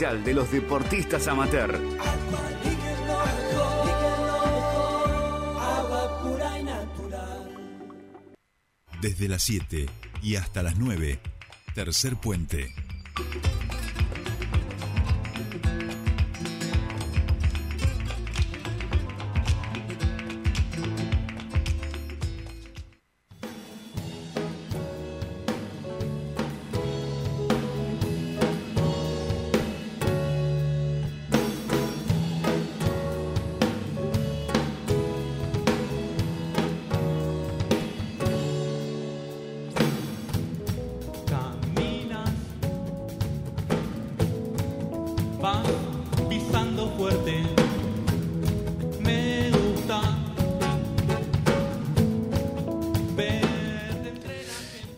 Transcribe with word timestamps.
especial 0.00 0.24
de 0.24 0.32
los 0.32 0.50
deportistas 0.50 1.28
amateur. 1.28 1.78
Desde 9.02 9.28
las 9.28 9.42
7 9.42 9.86
y 10.22 10.36
hasta 10.36 10.62
las 10.62 10.78
9, 10.78 11.20
tercer 11.74 12.16
puente. 12.16 12.74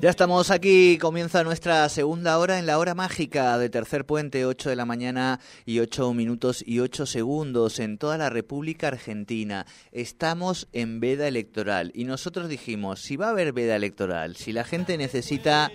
Ya 0.03 0.11
estamos 0.11 0.51
aquí, 0.51 0.99
comienza 0.99 1.45
nuestra 1.45 1.89
segunda 1.89 2.37
hora 2.39 2.59
en 2.59 2.67
la 2.67 2.81
hora 2.81 2.93
mágica 2.93 3.57
de 3.57 3.71
Tercer 3.71 4.05
Puente, 4.05 4.45
8 4.45 4.71
de 4.71 4.75
la 4.75 4.85
mañana 4.85 5.39
y 5.65 5.79
8 5.79 6.13
minutos 6.13 6.65
y 6.67 6.81
8 6.81 7.07
segundos 7.07 7.79
en 7.79 7.99
toda 7.99 8.19
la 8.19 8.29
República 8.29 8.89
Argentina. 8.89 9.65
Estamos 9.93 10.67
en 10.73 10.99
veda 10.99 11.29
electoral 11.29 11.93
y 11.95 12.03
nosotros 12.03 12.49
dijimos, 12.49 13.01
si 13.01 13.17
va 13.17 13.29
a 13.29 13.31
haber 13.31 13.53
veda 13.53 13.77
electoral, 13.77 14.35
si 14.35 14.53
la 14.53 14.65
gente 14.65 14.99
necesita... 14.99 15.71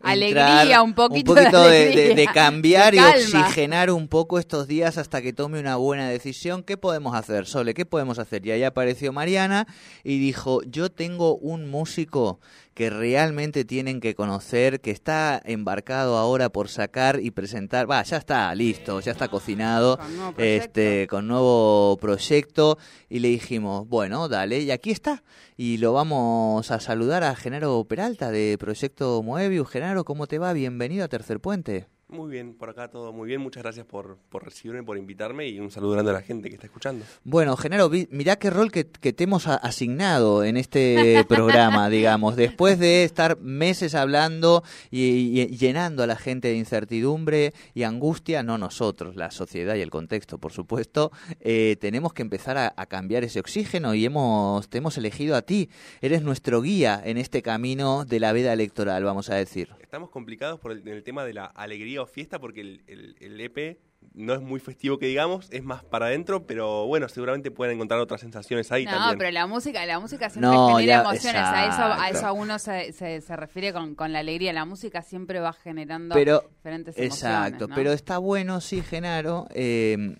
Alegría, 0.00 0.62
entrar, 0.62 0.82
un 0.82 0.94
poquito 0.94 1.34
de 1.34 1.42
de, 1.42 1.50
de- 1.50 1.58
alegría, 1.58 2.14
de 2.14 2.26
cambiar 2.26 2.92
de 2.94 2.98
y 2.98 3.00
oxigenar 3.00 3.90
un 3.90 4.06
poco 4.08 4.38
estos 4.38 4.68
días 4.68 4.96
hasta 4.98 5.20
que 5.22 5.32
tome 5.32 5.58
una 5.60 5.76
buena 5.76 6.08
decisión. 6.08 6.62
¿Qué 6.62 6.76
podemos 6.76 7.14
hacer, 7.16 7.46
Sole? 7.46 7.74
¿Qué 7.74 7.84
podemos 7.84 8.18
hacer? 8.18 8.46
Y 8.46 8.52
ahí 8.52 8.62
apareció 8.64 9.12
Mariana 9.12 9.66
y 10.04 10.18
dijo, 10.18 10.60
yo 10.64 10.90
tengo 10.90 11.36
un 11.36 11.68
músico 11.70 12.38
que 12.74 12.90
realmente 12.90 13.64
tienen 13.64 13.98
que 13.98 14.14
conocer, 14.14 14.80
que 14.80 14.92
está 14.92 15.42
embarcado 15.44 16.16
ahora 16.16 16.48
por 16.48 16.68
sacar 16.68 17.18
y 17.20 17.32
presentar, 17.32 17.90
va, 17.90 18.00
ya 18.04 18.18
está 18.18 18.54
listo, 18.54 19.00
ya 19.00 19.10
está 19.10 19.26
cocinado, 19.26 19.96
Con 19.98 20.16
nuevo 20.16 20.32
proyecto. 20.32 20.64
este, 20.64 21.06
con 21.08 21.26
nuevo 21.26 21.96
proyecto, 22.00 22.78
y 23.08 23.18
le 23.18 23.28
dijimos, 23.28 23.88
bueno, 23.88 24.28
dale, 24.28 24.60
y 24.60 24.70
aquí 24.70 24.92
está, 24.92 25.24
y 25.60 25.78
lo 25.78 25.92
vamos 25.92 26.70
a 26.70 26.78
saludar 26.78 27.24
a 27.24 27.34
Genaro 27.34 27.84
Peralta 27.84 28.30
de 28.30 28.56
Proyecto 28.60 29.24
Moebius. 29.24 29.68
Genaro, 29.68 30.04
¿cómo 30.04 30.28
te 30.28 30.38
va? 30.38 30.52
Bienvenido 30.52 31.04
a 31.04 31.08
Tercer 31.08 31.40
Puente. 31.40 31.88
Muy 32.10 32.30
bien, 32.30 32.54
por 32.54 32.70
acá 32.70 32.88
todo 32.88 33.12
muy 33.12 33.28
bien. 33.28 33.38
Muchas 33.42 33.62
gracias 33.62 33.84
por, 33.84 34.16
por 34.30 34.42
recibirme, 34.42 34.82
por 34.82 34.96
invitarme 34.96 35.46
y 35.46 35.60
un 35.60 35.70
saludo 35.70 35.92
grande 35.92 36.10
a 36.10 36.14
la 36.14 36.22
gente 36.22 36.48
que 36.48 36.54
está 36.54 36.66
escuchando. 36.66 37.04
Bueno, 37.22 37.54
Genaro, 37.58 37.90
vi- 37.90 38.08
mirá 38.10 38.36
qué 38.36 38.48
rol 38.48 38.72
que, 38.72 38.86
que 38.88 39.12
te 39.12 39.24
hemos 39.24 39.46
asignado 39.46 40.42
en 40.42 40.56
este 40.56 41.22
programa, 41.28 41.90
digamos, 41.90 42.34
después 42.34 42.78
de 42.78 43.04
estar 43.04 43.38
meses 43.40 43.94
hablando 43.94 44.64
y, 44.90 45.38
y 45.38 45.46
llenando 45.58 46.02
a 46.02 46.06
la 46.06 46.16
gente 46.16 46.48
de 46.48 46.56
incertidumbre 46.56 47.52
y 47.74 47.82
angustia, 47.82 48.42
no 48.42 48.56
nosotros, 48.56 49.14
la 49.14 49.30
sociedad 49.30 49.74
y 49.74 49.82
el 49.82 49.90
contexto, 49.90 50.38
por 50.38 50.52
supuesto, 50.52 51.12
eh, 51.40 51.76
tenemos 51.78 52.14
que 52.14 52.22
empezar 52.22 52.56
a, 52.56 52.72
a 52.74 52.86
cambiar 52.86 53.22
ese 53.24 53.38
oxígeno 53.38 53.92
y 53.94 54.06
hemos, 54.06 54.66
te 54.70 54.78
hemos 54.78 54.96
elegido 54.96 55.36
a 55.36 55.42
ti, 55.42 55.68
eres 56.00 56.22
nuestro 56.22 56.62
guía 56.62 57.02
en 57.04 57.18
este 57.18 57.42
camino 57.42 58.06
de 58.06 58.18
la 58.18 58.32
vida 58.32 58.50
electoral, 58.54 59.04
vamos 59.04 59.28
a 59.28 59.34
decir. 59.34 59.68
Estamos 59.82 60.08
complicados 60.08 60.58
por 60.58 60.72
el, 60.72 60.80
en 60.80 60.88
el 60.88 61.02
tema 61.02 61.24
de 61.26 61.34
la 61.34 61.44
alegría 61.44 61.97
o 62.02 62.06
fiesta 62.06 62.38
porque 62.38 62.60
el, 62.60 62.82
el- 62.86 63.16
el 63.20 63.40
EP 63.40 63.78
no 64.14 64.32
es 64.32 64.40
muy 64.40 64.60
festivo 64.60 64.98
que 64.98 65.06
digamos, 65.06 65.48
es 65.50 65.62
más 65.64 65.84
para 65.84 66.06
adentro, 66.06 66.46
pero 66.46 66.86
bueno, 66.86 67.08
seguramente 67.08 67.50
pueden 67.50 67.74
encontrar 67.74 67.98
otras 68.00 68.20
sensaciones 68.20 68.70
ahí 68.70 68.84
No, 68.84 68.92
también. 68.92 69.18
pero 69.18 69.30
la 69.32 69.46
música, 69.48 69.84
la 69.86 69.98
música 69.98 70.30
siempre 70.30 70.50
No, 70.50 70.76
genera 70.76 71.02
ya, 71.02 71.08
emociones. 71.10 71.42
A 71.42 71.66
eso, 71.66 71.82
a 71.82 71.92
exacto. 72.08 72.18
eso 72.18 72.34
uno 72.34 72.58
se, 72.60 72.92
se, 72.92 73.20
se 73.20 73.36
refiere 73.36 73.72
con, 73.72 73.94
con 73.96 74.12
la 74.12 74.20
alegría. 74.20 74.52
La 74.52 74.64
música 74.64 75.02
siempre 75.02 75.40
va 75.40 75.52
generando 75.52 76.14
Pero- 76.14 76.44
diferentes 76.48 76.96
Exacto, 76.96 77.36
emociones. 77.48 77.68
¿no? 77.68 77.74
pero 77.74 77.92
está 77.92 78.18
bueno, 78.18 78.60
sí, 78.60 78.82
Genaro, 78.82 79.46
eh, 79.54 80.16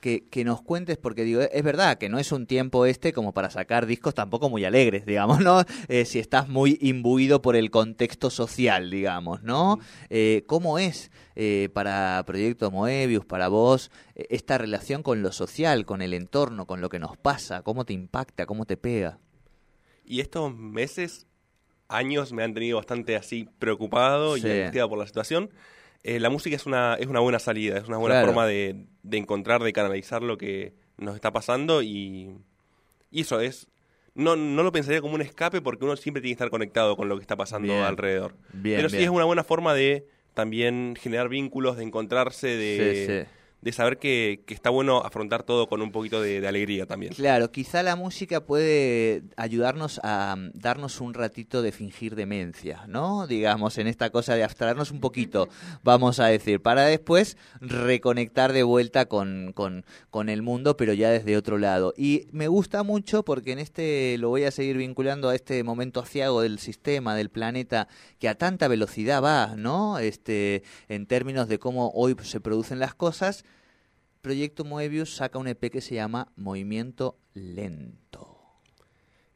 que, 0.00 0.24
que 0.28 0.44
nos 0.44 0.62
cuentes, 0.62 0.96
porque 0.96 1.24
digo, 1.24 1.40
es 1.42 1.62
verdad 1.62 1.98
que 1.98 2.08
no 2.08 2.18
es 2.18 2.32
un 2.32 2.46
tiempo 2.46 2.86
este 2.86 3.12
como 3.12 3.32
para 3.32 3.50
sacar 3.50 3.86
discos 3.86 4.14
tampoco 4.14 4.48
muy 4.48 4.64
alegres, 4.64 5.06
digamos, 5.06 5.40
¿no? 5.40 5.62
Eh, 5.88 6.04
si 6.04 6.18
estás 6.18 6.48
muy 6.48 6.78
imbuido 6.80 7.40
por 7.42 7.56
el 7.56 7.70
contexto 7.70 8.30
social, 8.30 8.90
digamos, 8.90 9.42
¿no? 9.42 9.78
Eh, 10.10 10.44
¿Cómo 10.46 10.78
es 10.78 11.10
eh, 11.36 11.68
para 11.72 12.22
Proyecto 12.26 12.70
Moebius, 12.70 13.24
para 13.24 13.48
vos, 13.48 13.90
eh, 14.14 14.26
esta 14.30 14.58
relación 14.58 15.02
con 15.02 15.22
lo 15.22 15.32
social, 15.32 15.86
con 15.86 16.02
el 16.02 16.14
entorno, 16.14 16.66
con 16.66 16.80
lo 16.80 16.88
que 16.88 16.98
nos 16.98 17.16
pasa? 17.16 17.62
¿Cómo 17.62 17.84
te 17.84 17.92
impacta? 17.92 18.46
¿Cómo 18.46 18.64
te 18.66 18.76
pega? 18.76 19.18
Y 20.04 20.20
estos 20.20 20.54
meses, 20.54 21.26
años 21.88 22.32
me 22.32 22.42
han 22.44 22.54
tenido 22.54 22.76
bastante 22.76 23.16
así 23.16 23.48
preocupado 23.58 24.36
Sí. 24.36 24.46
y 24.46 24.50
angustiado 24.50 24.88
por 24.90 24.98
la 24.98 25.06
situación. 25.06 25.50
Eh, 26.04 26.20
la 26.20 26.30
música 26.30 26.54
es 26.56 26.64
una, 26.66 26.94
es 26.94 27.06
una 27.06 27.20
buena 27.20 27.38
salida, 27.38 27.76
es 27.78 27.88
una 27.88 27.96
buena 27.98 28.14
Claro. 28.16 28.28
forma 28.28 28.46
de, 28.46 28.86
de 29.02 29.16
encontrar, 29.18 29.62
de 29.62 29.72
canalizar 29.72 30.22
lo 30.22 30.38
que 30.38 30.72
nos 30.96 31.14
está 31.14 31.32
pasando 31.32 31.82
y, 31.82 32.30
y 33.10 33.20
eso 33.22 33.40
es... 33.40 33.68
No, 34.14 34.34
no 34.34 34.64
lo 34.64 34.72
pensaría 34.72 35.00
como 35.00 35.14
un 35.14 35.20
escape 35.22 35.60
porque 35.60 35.84
uno 35.84 35.96
siempre 35.96 36.20
tiene 36.20 36.30
que 36.30 36.38
estar 36.38 36.50
conectado 36.50 36.96
con 36.96 37.08
lo 37.08 37.16
que 37.16 37.20
está 37.22 37.36
pasando 37.36 37.68
Bien. 37.72 37.84
alrededor. 37.84 38.34
Bien, 38.52 38.76
Pero 38.76 38.88
sí 38.88 38.96
bien. 38.96 39.10
es 39.10 39.14
una 39.14 39.24
buena 39.24 39.44
forma 39.44 39.74
de 39.74 40.08
también 40.34 40.96
generar 41.00 41.28
vínculos, 41.28 41.76
de 41.76 41.84
encontrarse, 41.84 42.48
de, 42.48 42.94
Sí, 43.06 43.12
sí. 43.26 43.37
De 43.60 43.72
saber 43.72 43.98
que, 43.98 44.42
que 44.46 44.54
está 44.54 44.70
bueno 44.70 44.98
afrontar 44.98 45.42
todo 45.42 45.68
con 45.68 45.82
un 45.82 45.90
poquito 45.90 46.20
de, 46.20 46.40
de 46.40 46.48
alegría 46.48 46.86
también. 46.86 47.12
Claro, 47.12 47.50
quizá 47.50 47.82
la 47.82 47.96
música 47.96 48.44
puede 48.44 49.22
ayudarnos 49.36 50.00
a 50.04 50.36
mm, 50.36 50.50
darnos 50.54 51.00
un 51.00 51.14
ratito 51.14 51.60
de 51.62 51.72
fingir 51.72 52.14
demencia, 52.14 52.84
¿no? 52.86 53.26
Digamos, 53.26 53.78
en 53.78 53.88
esta 53.88 54.10
cosa 54.10 54.36
de 54.36 54.44
abstraernos 54.44 54.92
un 54.92 55.00
poquito, 55.00 55.48
vamos 55.82 56.20
a 56.20 56.26
decir, 56.26 56.60
para 56.62 56.84
después 56.84 57.36
reconectar 57.60 58.52
de 58.52 58.62
vuelta 58.62 59.06
con, 59.06 59.52
con, 59.54 59.84
con 60.10 60.28
el 60.28 60.42
mundo, 60.42 60.76
pero 60.76 60.92
ya 60.92 61.10
desde 61.10 61.36
otro 61.36 61.58
lado. 61.58 61.94
Y 61.96 62.28
me 62.30 62.46
gusta 62.46 62.84
mucho 62.84 63.24
porque 63.24 63.52
en 63.52 63.58
este, 63.58 64.18
lo 64.18 64.28
voy 64.28 64.44
a 64.44 64.52
seguir 64.52 64.76
vinculando 64.76 65.28
a 65.28 65.34
este 65.34 65.64
momento 65.64 66.00
aciago 66.00 66.42
del 66.42 66.60
sistema, 66.60 67.16
del 67.16 67.30
planeta, 67.30 67.88
que 68.20 68.28
a 68.28 68.36
tanta 68.36 68.68
velocidad 68.68 69.22
va, 69.22 69.54
¿no? 69.56 69.98
Este, 69.98 70.62
en 70.88 71.06
términos 71.06 71.48
de 71.48 71.58
cómo 71.58 71.90
hoy 71.94 72.14
se 72.22 72.40
producen 72.40 72.78
las 72.78 72.94
cosas, 72.94 73.44
Proyecto 74.20 74.64
Moebius 74.64 75.14
saca 75.14 75.38
un 75.38 75.48
EP 75.48 75.70
que 75.70 75.80
se 75.80 75.94
llama 75.94 76.32
Movimiento 76.36 77.18
Lento. 77.34 78.38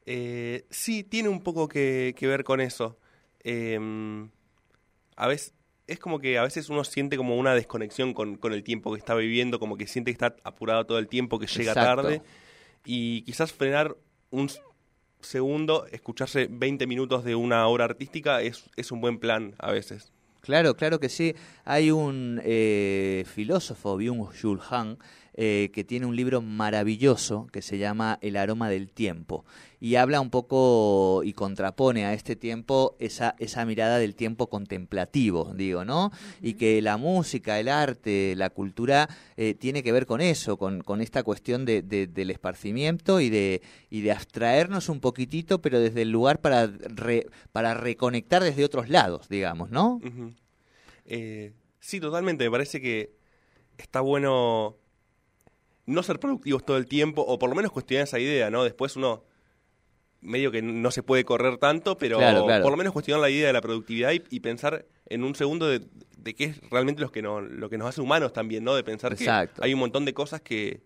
Eh, 0.04 0.66
sí, 0.70 1.04
tiene 1.04 1.28
un 1.28 1.43
poco 1.43 1.69
que, 1.69 2.15
que 2.16 2.26
ver 2.26 2.44
con 2.44 2.60
eso. 2.60 2.98
Eh, 3.44 3.78
a 5.16 5.26
veces 5.26 5.54
es 5.87 5.98
como 5.98 6.19
que 6.19 6.38
a 6.38 6.43
veces 6.43 6.69
uno 6.69 6.84
siente 6.84 7.16
como 7.16 7.37
una 7.37 7.54
desconexión 7.54 8.15
con, 8.15 8.37
con 8.37 8.53
el 8.53 8.62
tiempo 8.62 8.93
que 8.93 8.98
está 8.98 9.15
viviendo, 9.15 9.59
como 9.59 9.76
que 9.76 9.87
siente 9.87 10.10
que 10.10 10.15
está 10.15 10.37
apurado 10.44 10.87
todo 10.87 10.99
el 10.99 11.09
tiempo, 11.09 11.38
que 11.38 11.47
llega 11.47 11.72
Exacto. 11.72 12.03
tarde. 12.03 12.22
Y 12.84 13.22
quizás 13.22 13.53
frenar 13.53 13.97
un 14.31 14.50
segundo, 15.20 15.87
escucharse 15.87 16.49
20 16.50 16.87
minutos 16.87 17.25
de 17.25 17.34
una 17.34 17.66
obra 17.66 17.84
artística 17.84 18.43
es, 18.43 18.64
es 18.76 18.93
un 18.93 19.00
buen 19.00 19.19
plan 19.19 19.54
a 19.59 19.70
veces. 19.70 20.11
Claro, 20.42 20.76
claro 20.76 20.98
que 20.98 21.08
sí. 21.08 21.34
Hay 21.64 21.91
un 21.92 22.41
eh, 22.44 23.25
filósofo, 23.32 23.97
Byung-Chul 23.97 24.61
Han, 24.70 24.99
eh, 25.34 25.70
que 25.72 25.82
tiene 25.84 26.05
un 26.05 26.14
libro 26.14 26.43
maravilloso 26.43 27.46
que 27.52 27.62
se 27.62 27.78
llama 27.78 28.19
El 28.20 28.37
aroma 28.37 28.69
del 28.69 28.90
tiempo 28.90 29.46
y 29.81 29.94
habla 29.96 30.20
un 30.20 30.28
poco 30.31 31.22
y 31.25 31.32
contrapone 31.32 32.05
a 32.05 32.12
este 32.12 32.37
tiempo 32.37 32.94
esa, 33.00 33.34
esa 33.38 33.64
mirada 33.64 33.99
del 33.99 34.14
tiempo 34.14 34.49
contemplativo, 34.50 35.52
digo, 35.56 35.84
¿no? 35.87 36.12
Y 36.43 36.55
que 36.55 36.82
la 36.82 36.99
música, 36.99 37.58
el 37.58 37.69
arte, 37.69 38.34
la 38.37 38.50
cultura 38.50 39.08
eh, 39.38 39.55
tiene 39.55 39.82
que 39.82 39.90
ver 39.90 40.05
con 40.06 40.20
eso, 40.20 40.58
con, 40.58 40.82
con 40.82 41.00
esta 41.00 41.22
cuestión 41.22 41.64
de, 41.64 41.81
de- 41.82 42.06
del 42.08 42.31
esparcimiento 42.31 43.19
y 43.20 43.31
de, 43.31 43.62
y 43.90 44.02
de 44.02 44.12
abstraernos 44.12 44.88
un 44.90 45.00
poquitito, 45.00 45.61
pero 45.62 45.81
desde 45.81 46.02
el 46.02 46.11
lugar 46.11 46.40
para, 46.40 46.66
re- 46.66 47.26
para 47.52 47.72
reconectar 47.75 48.43
desde 48.44 48.64
otros 48.66 48.88
lados, 48.90 49.28
digamos, 49.31 49.70
¿no? 49.70 49.99
Eh, 51.06 51.52
sí, 51.81 52.00
totalmente. 52.00 52.44
Me 52.44 52.50
parece 52.50 52.81
que 52.81 53.14
está 53.78 54.00
bueno 54.00 54.76
no 55.87 56.02
ser 56.02 56.20
productivos 56.20 56.64
todo 56.64 56.76
el 56.76 56.87
tiempo, 56.87 57.22
o 57.22 57.38
por 57.38 57.50
lo 57.50 57.56
menos 57.56 57.72
cuestionar 57.72 58.04
esa 58.04 58.19
idea, 58.19 58.50
¿no? 58.50 58.64
Después 58.64 58.96
uno 58.96 59.25
medio 60.20 60.52
que 60.52 60.62
no 60.62 60.90
se 60.93 61.02
puede 61.02 61.25
correr 61.25 61.58
tanto, 61.58 61.99
pero 61.99 62.19
Claro, 62.19 62.44
claro. 62.44 62.62
por 62.62 62.70
lo 62.70 62.76
menos 62.76 62.93
cuestionar 62.93 63.20
la 63.20 63.31
idea 63.31 63.49
de 63.49 63.52
la 63.52 63.60
productividad 63.60 64.12
y, 64.12 64.22
y 64.31 64.40
pensar 64.40 64.87
en 65.06 65.25
un 65.25 65.34
segundo 65.34 65.66
de 65.69 65.81
de 66.22 66.34
qué 66.34 66.44
es 66.44 66.60
realmente 66.70 67.02
lo 67.02 67.10
que, 67.10 67.22
nos, 67.22 67.43
lo 67.43 67.69
que 67.69 67.78
nos 67.78 67.88
hace 67.88 68.00
humanos 68.00 68.32
también, 68.32 68.64
¿no? 68.64 68.75
De 68.75 68.84
pensar 68.84 69.12
Exacto. 69.12 69.60
que 69.60 69.66
hay 69.66 69.75
un 69.75 69.81
montón 69.81 70.04
de 70.04 70.14
cosas 70.14 70.40
que, 70.40 70.82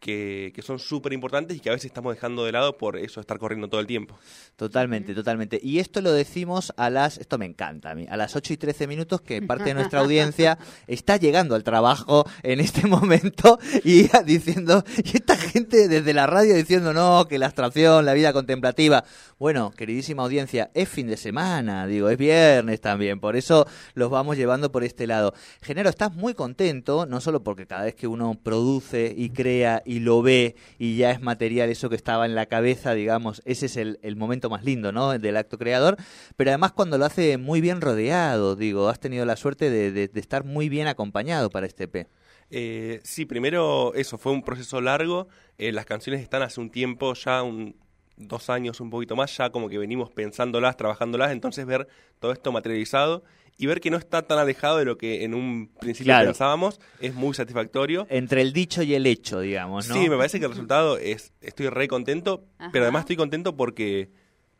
que, 0.00 0.52
que 0.54 0.62
son 0.62 0.78
súper 0.78 1.12
importantes 1.12 1.56
y 1.56 1.60
que 1.60 1.68
a 1.68 1.72
veces 1.72 1.86
estamos 1.86 2.14
dejando 2.14 2.44
de 2.44 2.52
lado 2.52 2.78
por 2.78 2.96
eso, 2.96 3.20
estar 3.20 3.38
corriendo 3.38 3.68
todo 3.68 3.80
el 3.80 3.86
tiempo. 3.86 4.18
Totalmente, 4.56 5.14
totalmente. 5.14 5.60
Y 5.62 5.78
esto 5.78 6.00
lo 6.00 6.12
decimos 6.12 6.72
a 6.76 6.90
las, 6.90 7.18
esto 7.18 7.38
me 7.38 7.44
encanta 7.44 7.90
a 7.90 7.94
mí, 7.94 8.06
a 8.08 8.16
las 8.16 8.34
8 8.34 8.54
y 8.54 8.56
13 8.56 8.86
minutos 8.86 9.20
que 9.20 9.42
parte 9.42 9.64
de 9.64 9.74
nuestra 9.74 10.00
audiencia 10.00 10.58
está 10.86 11.18
llegando 11.18 11.54
al 11.54 11.62
trabajo 11.62 12.24
en 12.42 12.60
este 12.60 12.86
momento 12.88 13.58
y 13.84 14.08
diciendo, 14.24 14.82
y 15.04 15.16
esta 15.16 15.36
gente 15.36 15.86
desde 15.88 16.14
la 16.14 16.26
radio 16.26 16.54
diciendo, 16.54 16.92
no, 16.94 17.26
que 17.28 17.38
la 17.38 17.46
abstracción, 17.46 18.04
la 18.04 18.14
vida 18.14 18.32
contemplativa. 18.32 19.04
Bueno, 19.38 19.70
queridísima 19.70 20.22
audiencia, 20.22 20.70
es 20.74 20.88
fin 20.88 21.06
de 21.06 21.16
semana, 21.16 21.86
digo, 21.86 22.08
es 22.08 22.18
viernes 22.18 22.80
también, 22.80 23.20
por 23.20 23.36
eso 23.36 23.66
los 23.94 24.10
vamos 24.10 24.36
llevando 24.36 24.72
por 24.72 24.82
este 24.82 25.06
lado. 25.06 25.34
Genero, 25.62 25.90
estás 25.90 26.14
muy 26.14 26.34
contento, 26.34 27.06
no 27.06 27.20
solo 27.20 27.42
porque 27.42 27.66
cada 27.66 27.84
vez 27.84 27.94
que 27.94 28.06
uno 28.06 28.38
produce 28.42 29.14
y 29.16 29.30
crea 29.30 29.82
y 29.90 29.98
lo 29.98 30.22
ve 30.22 30.54
y 30.78 30.96
ya 30.96 31.10
es 31.10 31.20
material 31.20 31.68
eso 31.68 31.90
que 31.90 31.96
estaba 31.96 32.24
en 32.24 32.36
la 32.36 32.46
cabeza, 32.46 32.94
digamos, 32.94 33.42
ese 33.44 33.66
es 33.66 33.76
el, 33.76 33.98
el 34.02 34.14
momento 34.14 34.48
más 34.48 34.62
lindo, 34.62 34.92
¿no? 34.92 35.18
Del 35.18 35.36
acto 35.36 35.58
creador, 35.58 35.96
pero 36.36 36.50
además 36.52 36.70
cuando 36.70 36.96
lo 36.96 37.04
hace 37.06 37.38
muy 37.38 37.60
bien 37.60 37.80
rodeado, 37.80 38.54
digo, 38.54 38.88
has 38.88 39.00
tenido 39.00 39.24
la 39.24 39.34
suerte 39.34 39.68
de, 39.68 39.90
de- 39.90 40.10
estar 40.20 40.44
muy 40.44 40.68
bien 40.68 40.86
acompañado 40.86 41.50
para 41.50 41.66
este 41.66 41.84
EP. 41.84 42.06
Eh, 42.50 43.00
sí, 43.02 43.26
primero 43.26 43.92
eso, 43.94 44.16
fue 44.16 44.30
un 44.30 44.42
proceso 44.42 44.80
largo. 44.80 45.26
Eh, 45.58 45.72
las 45.72 45.86
canciones 45.86 46.20
están 46.22 46.42
hace 46.42 46.60
un 46.60 46.70
tiempo, 46.70 47.14
ya 47.14 47.42
un, 47.42 47.74
dos 48.16 48.48
años, 48.48 48.80
un 48.80 48.90
poquito 48.90 49.16
más, 49.16 49.36
ya 49.36 49.50
como 49.50 49.68
que 49.68 49.78
venimos 49.78 50.10
pensándolas, 50.12 50.76
trabajándolas, 50.76 51.32
entonces 51.32 51.66
ver 51.66 51.88
todo 52.20 52.30
esto 52.32 52.52
materializado 52.52 53.24
y 53.60 53.66
ver 53.66 53.80
que 53.80 53.90
no 53.90 53.98
está 53.98 54.22
tan 54.22 54.38
alejado 54.38 54.78
de 54.78 54.84
lo 54.86 54.96
que 54.96 55.22
en 55.24 55.34
un 55.34 55.70
principio 55.80 56.10
Claro. 56.12 56.26
pensábamos 56.30 56.80
es 57.00 57.14
muy 57.14 57.34
satisfactorio. 57.34 58.06
Entre 58.10 58.40
el 58.40 58.52
dicho 58.52 58.82
y 58.82 58.94
el 58.94 59.06
hecho, 59.06 59.40
digamos, 59.40 59.88
¿no? 59.88 59.94
Sí, 59.94 60.08
me 60.08 60.16
parece 60.16 60.38
que 60.38 60.46
el 60.46 60.50
resultado 60.52 60.96
es, 60.98 61.32
estoy 61.42 61.68
re 61.68 61.86
contento, 61.88 62.44
Ajá. 62.58 62.70
pero 62.72 62.84
además 62.86 63.00
estoy 63.02 63.16
contento 63.16 63.56
porque, 63.56 64.10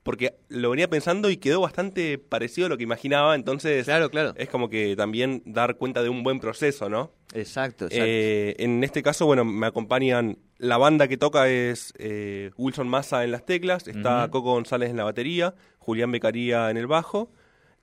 porque 0.02 0.34
lo 0.48 0.70
venía 0.70 0.88
pensando 0.88 1.30
y 1.30 1.36
quedó 1.38 1.60
bastante 1.60 2.18
parecido 2.18 2.66
a 2.66 2.68
lo 2.70 2.76
que 2.76 2.82
imaginaba, 2.84 3.34
entonces 3.34 3.84
Claro, 3.86 4.10
claro. 4.10 4.34
es 4.36 4.48
como 4.48 4.68
que 4.68 4.94
también 4.96 5.42
dar 5.46 5.76
cuenta 5.76 6.02
de 6.02 6.08
un 6.08 6.22
buen 6.22 6.40
proceso, 6.40 6.88
¿no? 6.88 7.12
Exacto, 7.32 7.86
exacto. 7.86 8.04
Eh, 8.06 8.56
en 8.58 8.82
este 8.84 9.02
caso, 9.02 9.24
bueno, 9.26 9.44
me 9.44 9.66
acompañan. 9.66 10.38
La 10.58 10.76
banda 10.76 11.08
que 11.08 11.16
toca 11.16 11.48
es 11.48 11.94
eh, 11.98 12.50
Wilson 12.58 12.86
Massa 12.88 13.24
en 13.24 13.30
las 13.30 13.46
teclas, 13.46 13.88
está. 13.88 14.28
Coco 14.30 14.52
González 14.52 14.90
en 14.90 14.96
la 14.98 15.04
batería, 15.04 15.54
Julián 15.78 16.12
Becaría 16.12 16.70
en 16.70 16.76
el 16.76 16.86
bajo, 16.86 17.30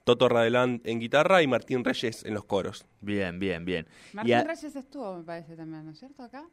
Toto 0.08 0.30
Radelán 0.30 0.82
en 0.86 1.00
guitarra 1.02 1.44
y 1.44 1.48
Martín 1.48 1.84
Reyes 1.84 2.24
en 2.24 2.34
los 2.34 2.46
coros. 2.46 2.86
Bien, 3.02 3.40
bien, 3.40 3.66
bien. 3.66 3.86
Y 4.14 4.16
Martín 4.16 4.34
a- 4.36 4.44
Reyes 4.46 4.76
estuvo, 4.76 5.18
me 5.18 5.24
parece 5.24 5.56
también, 5.58 5.84
¿no 5.86 5.92
es 5.92 6.00
cierto? 6.00 6.24
Acá. 6.24 6.46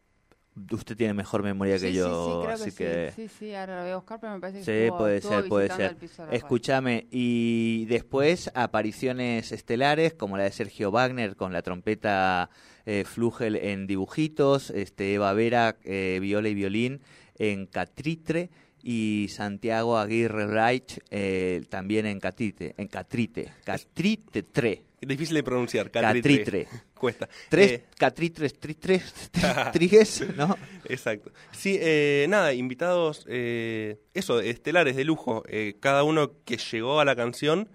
usted 0.72 0.96
tiene 0.96 1.14
mejor 1.14 1.42
memoria 1.44 1.74
que 1.74 1.90
sí, 1.90 1.94
yo, 1.94 2.04
sí, 2.06 2.30
sí, 2.32 2.38
creo 2.42 2.54
así 2.54 2.70
que, 2.72 2.74
que... 2.76 3.12
sí. 3.14 3.28
Sí, 3.28 3.54
ahora 3.54 3.76
lo 3.76 3.82
voy 3.82 3.90
a 3.92 3.96
buscar, 3.96 4.20
pero 4.20 4.32
me 4.34 4.40
parece 4.40 4.58
que 4.58 4.64
Sí, 4.64 4.70
estuvo, 4.72 4.98
puede 4.98 5.16
estuvo 5.18 5.32
ser, 5.32 5.48
puede 5.48 5.68
ser. 5.70 5.96
Escúchame, 6.32 7.06
y 7.12 7.84
después 7.86 8.50
apariciones 8.54 9.52
estelares 9.52 10.14
como 10.14 10.36
la 10.36 10.44
de 10.44 10.52
Sergio 10.52 10.90
Wagner 10.90 11.36
con 11.36 11.52
la 11.52 11.62
trompeta 11.62 12.50
eh, 12.86 13.04
Flugel 13.04 13.54
en 13.56 13.86
dibujitos, 13.86 14.70
este 14.70 15.14
Eva 15.14 15.32
Vera, 15.32 15.76
eh, 15.84 16.18
viola 16.20 16.48
y 16.48 16.54
violín 16.54 17.00
en 17.38 17.66
Catritre 17.66 18.50
y 18.86 19.28
Santiago 19.30 19.96
Aguirre 19.96 20.46
Reich 20.46 21.00
eh, 21.10 21.62
también 21.70 22.04
en 22.04 22.20
Catrite, 22.20 22.74
en 22.76 22.86
Catrite, 22.86 23.50
Catrite 23.64 24.42
3, 24.42 24.78
Es 25.00 25.08
difícil 25.08 25.34
de 25.34 25.42
pronunciar, 25.42 25.90
Catritre. 25.90 26.38
Catritre. 26.38 26.68
Cuesta. 26.94 27.28
Tres 27.48 27.72
Eh, 27.72 27.84
Catritres, 27.96 28.60
tritres, 28.60 29.30
triges, 29.72 30.26
¿no? 30.36 30.56
Exacto. 30.84 31.32
Sí, 31.52 31.78
eh, 31.80 32.26
nada, 32.28 32.52
invitados, 32.52 33.24
eh, 33.26 34.00
eso, 34.12 34.40
estelares 34.40 34.96
de 34.96 35.04
lujo. 35.04 35.44
Eh, 35.48 35.76
cada 35.80 36.04
uno 36.04 36.32
que 36.44 36.58
llegó 36.58 37.00
a 37.00 37.06
la 37.06 37.16
canción, 37.16 37.70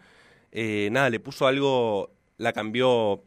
nada, 0.54 1.10
le 1.10 1.20
puso 1.20 1.48
algo, 1.48 2.12
la 2.38 2.54
cambió 2.54 3.24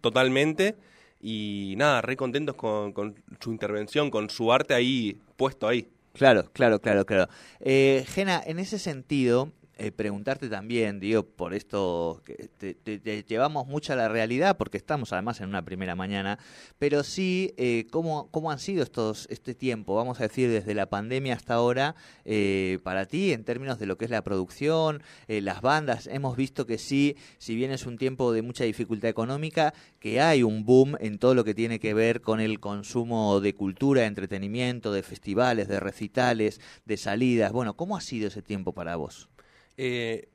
totalmente. 0.00 0.74
Y 1.20 1.74
nada, 1.76 2.02
re 2.02 2.16
contentos 2.16 2.56
con, 2.56 2.92
con 2.92 3.14
su 3.38 3.52
intervención, 3.52 4.10
con 4.10 4.28
su 4.28 4.52
arte 4.52 4.74
ahí, 4.74 5.18
puesto 5.36 5.68
ahí. 5.68 5.88
Claro, 6.12 6.50
claro, 6.52 6.80
claro, 6.80 7.06
claro. 7.06 7.28
Eh, 7.60 8.04
Gena, 8.06 8.42
en 8.44 8.58
ese 8.58 8.78
sentido, 8.78 9.52
eh, 9.78 9.90
preguntarte 9.90 10.48
también, 10.48 11.00
digo, 11.00 11.24
por 11.24 11.54
esto 11.54 12.20
que 12.24 12.48
te, 12.58 12.74
te- 12.74 13.22
llevamos 13.24 13.66
mucho 13.66 13.92
a 13.92 13.96
la 13.96 14.08
realidad, 14.08 14.56
porque 14.56 14.76
estamos 14.76 15.12
además 15.12 15.40
en 15.40 15.48
una 15.48 15.64
primera 15.64 15.94
mañana, 15.96 16.38
pero 16.78 17.02
sí, 17.02 17.54
eh, 17.56 17.86
¿cómo, 17.90 18.28
¿cómo 18.30 18.50
han 18.50 18.58
sido 18.58 18.82
estos 18.82 19.26
este 19.30 19.54
tiempo, 19.54 19.94
vamos 19.94 20.20
a 20.20 20.24
decir, 20.24 20.50
desde 20.50 20.74
la 20.74 20.86
pandemia 20.86 21.34
hasta 21.34 21.54
ahora, 21.54 21.94
eh, 22.24 22.78
para 22.82 23.06
ti, 23.06 23.32
en 23.32 23.44
términos 23.44 23.78
de 23.78 23.86
lo 23.86 23.96
que 23.96 24.04
es 24.04 24.10
la 24.10 24.22
producción, 24.22 25.02
eh, 25.28 25.40
las 25.40 25.60
bandas? 25.62 26.06
Hemos 26.06 26.36
visto 26.36 26.66
que 26.66 26.78
sí, 26.78 27.16
si 27.38 27.54
bien 27.54 27.70
es 27.72 27.86
un 27.86 27.96
tiempo 27.98 28.32
de 28.32 28.42
mucha 28.42 28.64
dificultad 28.64 29.08
económica, 29.10 29.74
que 29.98 30.20
hay 30.20 30.42
un 30.42 30.64
boom 30.64 30.96
en 31.00 31.18
todo 31.18 31.34
lo 31.34 31.44
que 31.44 31.54
tiene 31.54 31.80
que 31.80 31.94
ver 31.94 32.20
con 32.20 32.40
el 32.40 32.60
consumo 32.60 33.40
de 33.40 33.54
cultura, 33.54 34.02
de 34.02 34.08
entretenimiento, 34.08 34.92
de 34.92 35.02
festivales, 35.02 35.68
de 35.68 35.80
recitales, 35.80 36.60
de 36.84 36.96
salidas. 36.96 37.52
Bueno, 37.52 37.74
¿cómo 37.74 37.96
ha 37.96 38.00
sido 38.00 38.28
ese 38.28 38.42
tiempo 38.42 38.72
para 38.72 38.96
vos? 38.96 39.28
Eh, 39.76 40.28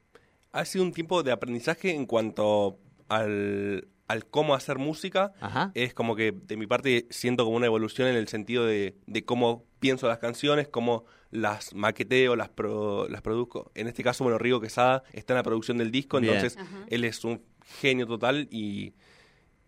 ha 0.52 0.66
sido 0.66 0.84
un 0.84 0.92
tiempo 0.94 1.24
de 1.24 1.32
aprendizaje 1.32 1.92
en 1.94 2.06
cuanto 2.06 2.80
al, 3.10 3.88
al 4.08 4.26
cómo 4.26 4.56
hacer 4.56 4.78
música. 4.78 5.34
Ajá. 5.40 5.72
Es 5.76 5.94
como 5.94 6.16
que 6.16 6.32
de 6.32 6.58
mi 6.58 6.68
parte 6.68 7.06
siento 7.10 7.44
como 7.46 7.58
una 7.58 7.66
evolución 7.68 8.08
en 8.08 8.16
el 8.16 8.28
sentido 8.28 8.66
de, 8.66 8.96
de 9.06 9.26
cómo 9.26 9.66
pienso 9.80 10.08
las 10.08 10.18
canciones, 10.20 10.68
cómo 10.68 11.06
las 11.30 11.74
maqueteo, 11.76 12.36
las, 12.36 12.50
pro- 12.50 13.08
las 13.10 13.22
produzco. 13.22 13.72
En 13.76 13.88
este 13.88 14.04
caso, 14.04 14.24
bueno, 14.24 14.40
Rigo 14.40 14.60
Quesada 14.62 15.04
está 15.14 15.34
en 15.34 15.38
la 15.38 15.44
producción 15.44 15.78
del 15.78 15.92
disco, 15.92 16.20
Bien. 16.20 16.34
entonces 16.34 16.58
Ajá. 16.58 16.86
él 16.88 17.04
es 17.04 17.24
un 17.26 17.42
genio 17.82 18.08
total 18.08 18.48
y, 18.50 18.94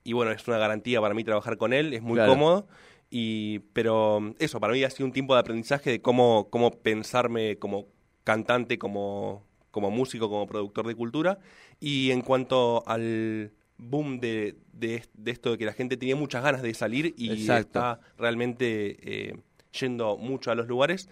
y 0.05 0.13
bueno, 0.13 0.31
es 0.31 0.47
una 0.47 0.57
garantía 0.57 1.01
para 1.01 1.13
mí 1.13 1.23
trabajar 1.23 1.57
con 1.57 1.73
él, 1.73 1.93
es 1.93 2.01
muy 2.01 2.15
Claro. 2.15 2.31
cómodo. 2.31 2.67
Y, 3.11 3.59
pero 3.73 4.33
eso, 4.39 4.59
para 4.59 4.71
mí 4.73 4.83
ha 4.83 4.89
sido 4.89 5.05
un 5.05 5.11
tiempo 5.13 5.33
de 5.33 5.41
aprendizaje 5.41 5.89
de 5.91 6.01
cómo, 6.01 6.47
cómo 6.49 6.71
pensarme 6.71 7.57
como 7.57 7.87
cantante, 8.23 8.77
como, 8.79 9.43
como 9.71 9.91
músico, 9.91 10.29
como 10.29 10.47
productor 10.47 10.87
de 10.87 10.95
cultura. 10.95 11.39
Y 11.79 12.11
en 12.11 12.21
cuanto 12.21 12.83
al 12.87 13.51
boom 13.77 14.19
de, 14.19 14.57
de, 14.73 15.03
de 15.13 15.31
esto 15.31 15.51
de 15.51 15.57
que 15.57 15.65
la 15.65 15.73
gente 15.73 15.97
tenía 15.97 16.15
muchas 16.15 16.43
ganas 16.43 16.61
de 16.61 16.73
salir 16.73 17.13
y 17.17 17.31
Exacto. 17.31 17.79
está 17.79 17.99
realmente 18.17 18.97
eh, 19.01 19.37
yendo 19.79 20.17
mucho 20.17 20.51
a 20.51 20.55
los 20.55 20.67
lugares, 20.67 21.09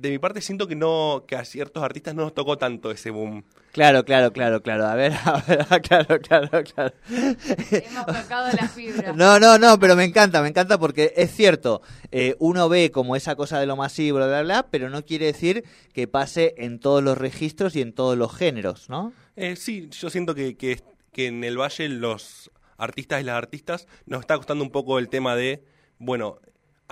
de 0.00 0.10
mi 0.10 0.18
parte 0.18 0.40
siento 0.40 0.66
que 0.66 0.76
no 0.76 1.24
que 1.26 1.36
a 1.36 1.44
ciertos 1.44 1.82
artistas 1.82 2.14
no 2.14 2.22
nos 2.22 2.34
tocó 2.34 2.58
tanto 2.58 2.90
ese 2.90 3.10
boom. 3.10 3.44
Claro, 3.72 4.04
claro, 4.04 4.32
claro, 4.32 4.62
claro. 4.62 4.86
A 4.86 4.94
ver, 4.94 5.12
a 5.24 5.42
ver, 5.46 5.66
claro, 5.82 6.20
claro, 6.20 6.48
claro. 6.62 6.94
Hemos 7.08 8.06
tocado 8.06 8.52
la 8.56 8.68
fibra. 8.68 9.12
No, 9.12 9.38
no, 9.40 9.58
no, 9.58 9.78
pero 9.78 9.96
me 9.96 10.04
encanta, 10.04 10.42
me 10.42 10.48
encanta 10.48 10.78
porque 10.78 11.12
es 11.16 11.30
cierto, 11.32 11.82
eh, 12.10 12.36
uno 12.38 12.68
ve 12.68 12.90
como 12.90 13.16
esa 13.16 13.36
cosa 13.36 13.58
de 13.58 13.66
lo 13.66 13.76
masivo, 13.76 14.18
bla, 14.18 14.26
bla, 14.26 14.42
bla, 14.42 14.66
pero 14.70 14.90
no 14.90 15.04
quiere 15.04 15.26
decir 15.26 15.64
que 15.92 16.06
pase 16.06 16.54
en 16.58 16.78
todos 16.78 17.02
los 17.02 17.16
registros 17.16 17.74
y 17.76 17.80
en 17.80 17.92
todos 17.92 18.16
los 18.16 18.34
géneros, 18.34 18.88
¿no? 18.88 19.12
Eh, 19.36 19.56
sí, 19.56 19.88
yo 19.90 20.10
siento 20.10 20.34
que, 20.34 20.56
que, 20.56 20.80
que 21.12 21.26
en 21.26 21.42
el 21.44 21.58
Valle 21.58 21.88
los 21.88 22.50
artistas 22.76 23.20
y 23.20 23.24
las 23.24 23.36
artistas 23.36 23.86
nos 24.06 24.20
está 24.20 24.36
costando 24.36 24.62
un 24.64 24.70
poco 24.70 24.98
el 24.98 25.08
tema 25.08 25.36
de, 25.36 25.64
bueno, 25.98 26.40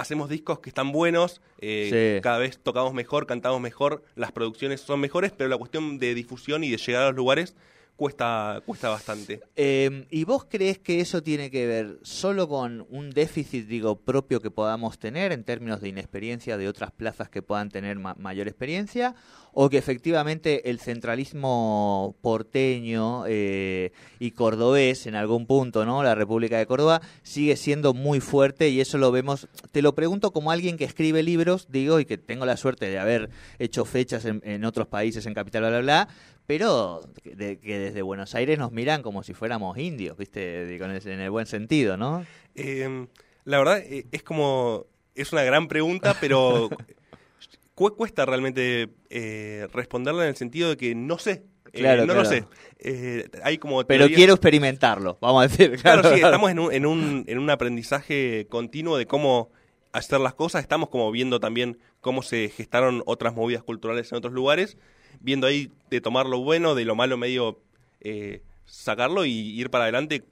hacemos 0.02 0.28
discos 0.28 0.58
que 0.60 0.68
están 0.70 0.92
buenos, 0.92 1.40
eh, 1.60 2.16
Sí. 2.16 2.22
cada 2.22 2.38
vez 2.38 2.58
tocamos 2.58 2.92
mejor, 2.92 3.26
cantamos 3.26 3.60
mejor, 3.60 4.02
las 4.16 4.32
producciones 4.32 4.80
son 4.80 5.00
mejores, 5.00 5.32
pero 5.32 5.48
la 5.48 5.56
cuestión 5.56 5.98
de 5.98 6.14
difusión 6.14 6.64
y 6.64 6.70
de 6.70 6.76
llegar 6.76 7.02
a 7.04 7.06
los 7.06 7.14
lugares 7.16 7.54
cuesta, 8.02 8.60
cuesta 8.66 8.88
bastante. 8.88 9.40
Eh, 9.54 10.06
¿Y 10.10 10.24
vos 10.24 10.44
crees 10.50 10.80
que 10.80 10.98
eso 10.98 11.22
tiene 11.22 11.52
que 11.52 11.68
ver 11.68 11.98
solo 12.02 12.48
con 12.48 12.84
un 12.90 13.10
déficit, 13.10 13.68
digo, 13.68 13.94
propio 14.00 14.40
que 14.40 14.50
podamos 14.50 14.98
tener 14.98 15.30
en 15.30 15.44
términos 15.44 15.80
de 15.80 15.90
inexperiencia 15.90 16.56
de 16.56 16.66
otras 16.66 16.90
plazas 16.90 17.28
que 17.28 17.42
puedan 17.42 17.68
tener 17.68 18.00
ma- 18.00 18.16
mayor 18.18 18.48
experiencia? 18.48 19.14
¿O 19.52 19.68
que 19.70 19.78
efectivamente 19.78 20.68
el 20.70 20.80
centralismo 20.80 22.16
porteño 22.22 23.24
eh, 23.28 23.92
y 24.18 24.32
cordobés 24.32 25.06
en 25.06 25.14
algún 25.14 25.46
punto, 25.46 25.84
¿no? 25.84 26.02
La 26.02 26.16
República 26.16 26.58
de 26.58 26.66
Córdoba 26.66 27.02
sigue 27.22 27.56
siendo 27.56 27.94
muy 27.94 28.18
fuerte 28.20 28.70
y 28.70 28.80
eso 28.80 28.98
lo 28.98 29.12
vemos. 29.12 29.46
Te 29.70 29.80
lo 29.82 29.94
pregunto 29.94 30.32
como 30.32 30.50
alguien 30.50 30.76
que 30.76 30.84
escribe 30.84 31.22
libros, 31.22 31.68
digo, 31.70 32.00
y 32.00 32.04
que 32.04 32.18
tengo 32.18 32.46
la 32.46 32.56
suerte 32.56 32.88
de 32.88 32.98
haber 32.98 33.30
hecho 33.60 33.84
fechas 33.84 34.24
en, 34.24 34.40
en 34.44 34.64
otros 34.64 34.88
países, 34.88 35.24
en 35.26 35.34
Capital, 35.34 35.60
bla, 35.62 35.70
bla, 35.70 35.80
bla, 35.80 36.08
pero 36.46 37.00
que, 37.22 37.34
de- 37.36 37.58
que 37.58 37.78
desde 37.78 38.02
Buenos 38.02 38.34
Aires 38.34 38.58
nos 38.58 38.72
miran 38.72 39.02
como 39.02 39.22
si 39.22 39.34
fuéramos 39.34 39.78
indios, 39.78 40.16
¿viste? 40.16 40.74
En 40.76 40.82
el, 40.90 41.08
en 41.08 41.20
el 41.20 41.30
buen 41.30 41.46
sentido, 41.46 41.96
¿no? 41.96 42.24
Eh, 42.54 43.06
la 43.44 43.58
verdad 43.58 43.78
eh, 43.78 44.06
es 44.12 44.22
como, 44.22 44.86
es 45.14 45.32
una 45.32 45.42
gran 45.44 45.68
pregunta, 45.68 46.16
pero 46.20 46.68
cu- 47.74 47.94
cuesta 47.96 48.24
realmente 48.26 48.88
eh, 49.10 49.66
responderla 49.72 50.22
en 50.24 50.28
el 50.30 50.36
sentido 50.36 50.70
de 50.70 50.76
que 50.76 50.94
no 50.94 51.18
sé. 51.18 51.44
Eh, 51.74 51.78
Claro, 51.80 52.04
no 52.04 52.12
lo 52.14 52.20
claro. 52.22 52.28
sé. 52.28 52.44
Eh, 52.80 53.28
hay 53.42 53.56
como 53.56 53.82
Pero 53.86 54.04
teorías- 54.04 54.16
quiero 54.16 54.34
experimentarlo, 54.34 55.16
vamos 55.22 55.42
a 55.44 55.48
decir. 55.48 55.80
Claro, 55.80 56.02
Claro, 56.02 56.16
sí, 56.16 56.22
estamos 56.22 56.50
en 56.50 56.58
un, 56.58 56.72
en, 56.72 56.84
un, 56.84 57.24
en 57.26 57.38
un 57.38 57.48
aprendizaje 57.48 58.46
continuo 58.50 58.98
de 58.98 59.06
cómo 59.06 59.50
hacer 59.92 60.20
las 60.20 60.34
cosas. 60.34 60.60
Estamos 60.62 60.90
como 60.90 61.10
viendo 61.10 61.40
también 61.40 61.78
cómo 62.02 62.22
se 62.22 62.50
gestaron 62.50 63.02
otras 63.06 63.34
movidas 63.34 63.62
culturales 63.62 64.12
en 64.12 64.18
otros 64.18 64.34
lugares. 64.34 64.76
Viendo 65.20 65.46
ahí 65.46 65.70
de 65.90 66.00
tomar 66.00 66.26
lo 66.26 66.38
bueno, 66.40 66.74
de 66.74 66.84
lo 66.84 66.94
malo 66.94 67.16
medio 67.16 67.58
eh, 68.00 68.42
sacarlo 68.66 69.24
y 69.24 69.30
ir 69.30 69.70
para 69.70 69.84
adelante 69.84 70.24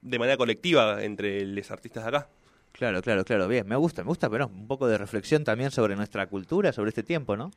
de 0.00 0.18
manera 0.18 0.36
colectiva 0.36 1.02
entre 1.04 1.44
los 1.46 1.70
artistas 1.70 2.04
de 2.04 2.08
acá. 2.08 2.28
Claro, 2.72 3.02
claro, 3.02 3.24
claro. 3.24 3.46
Bien, 3.48 3.66
me 3.66 3.76
gusta, 3.76 4.02
me 4.02 4.08
gusta, 4.08 4.28
pero 4.28 4.46
un 4.48 4.66
poco 4.66 4.88
de 4.88 4.98
reflexión 4.98 5.44
también 5.44 5.70
sobre 5.70 5.94
nuestra 5.94 6.26
cultura, 6.26 6.72
sobre 6.72 6.88
este 6.88 7.02
tiempo, 7.02 7.36
¿no? 7.36 7.50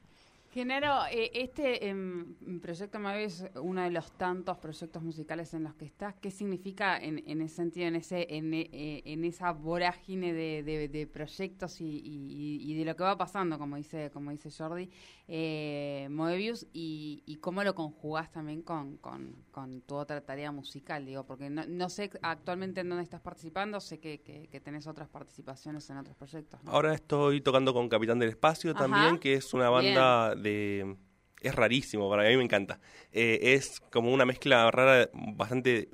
Genaro, 0.60 1.06
eh, 1.12 1.32
este 1.34 1.86
em, 1.90 2.34
proyecto 2.62 2.98
Mavi 2.98 3.24
es 3.24 3.46
uno 3.62 3.82
de 3.82 3.92
los 3.92 4.10
tantos 4.14 4.58
proyectos 4.58 5.04
musicales 5.04 5.54
en 5.54 5.64
los 5.66 5.76
que 5.76 5.84
estás. 5.84 6.16
¿Qué 6.22 6.32
significa 6.32 6.98
en, 6.98 7.22
en 7.28 7.42
ese 7.42 7.56
sentido, 7.58 7.88
en 7.88 7.98
ese 7.98 8.26
en, 8.34 8.54
eh, 8.54 9.02
en 9.04 9.26
esa 9.26 9.52
vorágine 9.52 10.32
de, 10.32 10.64
de- 10.64 10.88
de 10.88 11.08
proyectos 11.08 11.82
y, 11.82 11.86
y- 11.86 12.72
y 12.72 12.74
de 12.74 12.86
lo 12.86 12.96
que 12.96 13.04
va 13.04 13.18
pasando, 13.18 13.60
como 13.60 13.76
dice 13.76 14.10
como 14.12 14.32
dice 14.32 14.50
Jordi, 14.50 14.90
eh, 15.28 16.08
Moebius, 16.10 16.66
y, 16.72 17.22
y 17.26 17.36
cómo 17.36 17.62
lo 17.66 17.76
conjugás 17.76 18.32
también 18.32 18.62
con, 18.62 18.96
con- 19.00 19.36
con 19.52 19.82
tu 19.82 19.96
otra 19.96 20.22
tarea 20.22 20.54
musical? 20.54 21.06
Digo, 21.06 21.26
porque 21.26 21.50
no, 21.50 21.66
no 21.68 21.90
sé 21.90 22.10
actualmente 22.22 22.80
en 22.80 22.88
dónde 22.88 23.04
estás 23.04 23.20
participando, 23.20 23.82
sé 23.82 24.00
que, 24.00 24.22
que- 24.22 24.48
que 24.48 24.62
tenés 24.62 24.88
otras 24.88 25.10
participaciones 25.10 25.90
en 25.90 25.98
otros 25.98 26.16
proyectos. 26.16 26.64
¿no? 26.64 26.72
Ahora 26.72 26.94
estoy 26.94 27.42
tocando 27.42 27.74
con 27.74 27.90
Capitán 27.90 28.20
del 28.20 28.30
Espacio 28.30 28.72
Ajá. 28.72 28.80
también, 28.80 29.18
que 29.20 29.34
es 29.34 29.54
una 29.54 29.70
banda 29.70 30.34
de... 30.46 30.96
Es 31.42 31.54
rarísimo, 31.54 32.10
para 32.10 32.24
mí, 32.24 32.30
a 32.30 32.32
mí 32.32 32.38
me 32.38 32.44
encanta. 32.44 32.80
Eh, 33.12 33.40
es 33.56 33.80
como 33.92 34.12
una 34.14 34.26
mezcla 34.26 34.72
rara, 34.72 35.10
bastante 35.14 35.90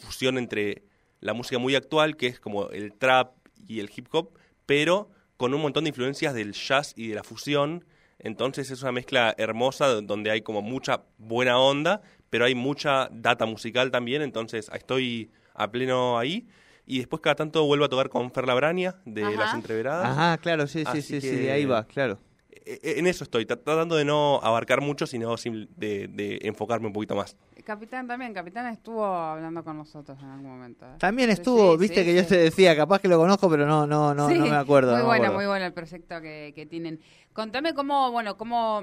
fusión 0.00 0.36
entre 0.38 0.82
la 1.20 1.32
música 1.32 1.58
muy 1.58 1.74
actual, 1.74 2.16
que 2.16 2.26
es 2.26 2.40
como 2.40 2.68
el 2.70 2.92
trap 2.92 3.32
y 3.66 3.80
el 3.80 3.90
hip 3.94 4.08
hop, 4.12 4.30
pero 4.66 5.08
con 5.36 5.54
un 5.54 5.62
montón 5.62 5.84
de 5.84 5.88
influencias 5.90 6.34
del 6.34 6.52
jazz 6.52 6.92
y 6.96 7.08
de 7.08 7.14
la 7.14 7.24
fusión. 7.24 7.84
Entonces 8.18 8.70
es 8.70 8.82
una 8.82 8.92
mezcla 8.92 9.34
hermosa 9.38 9.86
do- 9.86 10.02
donde 10.02 10.30
hay 10.30 10.42
como 10.42 10.60
mucha 10.62 11.04
buena 11.18 11.58
onda, 11.58 12.02
pero 12.30 12.44
hay 12.44 12.54
mucha 12.54 13.08
data 13.12 13.46
musical 13.46 13.90
también, 13.90 14.20
entonces 14.22 14.70
estoy 14.74 15.30
a 15.54 15.70
pleno 15.70 16.18
ahí. 16.18 16.46
Y 16.86 16.98
después 16.98 17.20
cada 17.20 17.34
tanto 17.34 17.64
vuelvo 17.66 17.86
a 17.86 17.88
tocar 17.88 18.08
con 18.10 18.30
Fer 18.30 18.46
Labrania 18.46 18.96
de 19.04 19.22
Ajá. 19.24 19.36
Las 19.36 19.54
Entreveradas. 19.54 20.06
Ajá, 20.16 20.38
claro, 20.38 20.66
sí, 20.66 20.80
sí, 20.80 20.84
Así 20.86 21.02
sí, 21.02 21.20
sí, 21.20 21.30
que- 21.30 21.36
de 21.36 21.50
ahí 21.50 21.64
va, 21.64 21.84
claro. 21.86 22.18
Eh, 22.64 22.80
eh, 22.82 22.94
En 22.98 23.06
eso 23.06 23.24
estoy, 23.24 23.44
tra- 23.44 23.62
tratando 23.62 23.96
de 23.96 24.04
no 24.04 24.40
abarcar 24.42 24.80
mucho, 24.80 25.06
sino 25.06 25.34
de, 25.36 26.08
de 26.08 26.38
enfocarme 26.42 26.86
un 26.86 26.92
poquito 26.92 27.14
más. 27.14 27.36
Capitán 27.64 28.06
también, 28.06 28.32
Capitán 28.32 28.66
estuvo 28.72 29.04
hablando 29.04 29.64
con 29.64 29.76
nosotros 29.76 30.16
en 30.22 30.28
algún 30.28 30.50
momento. 30.50 30.86
¿eh? 30.86 30.94
También 30.98 31.30
estuvo, 31.30 31.72
sí, 31.72 31.78
viste 31.80 32.00
sí, 32.00 32.06
que 32.06 32.14
yo 32.14 32.26
te 32.26 32.36
decía, 32.36 32.76
capaz 32.76 33.00
que 33.00 33.08
lo 33.08 33.18
conozco, 33.18 33.50
pero 33.50 33.66
no, 33.66 33.86
no, 33.86 34.14
no, 34.14 34.28
Sí, 34.28 34.34
no 34.38 34.46
me 34.46 34.54
acuerdo. 34.56 34.92
Muy 34.92 35.00
no 35.00 35.06
bueno, 35.06 35.24
acuerdo. 35.24 35.36
muy 35.38 35.46
bueno 35.46 35.66
el 35.66 35.72
proyecto 35.72 36.20
que, 36.20 36.52
que 36.54 36.64
tienen. 36.66 37.00
Contame 37.32 37.74
cómo, 37.74 38.12
bueno, 38.12 38.36
cómo, 38.36 38.82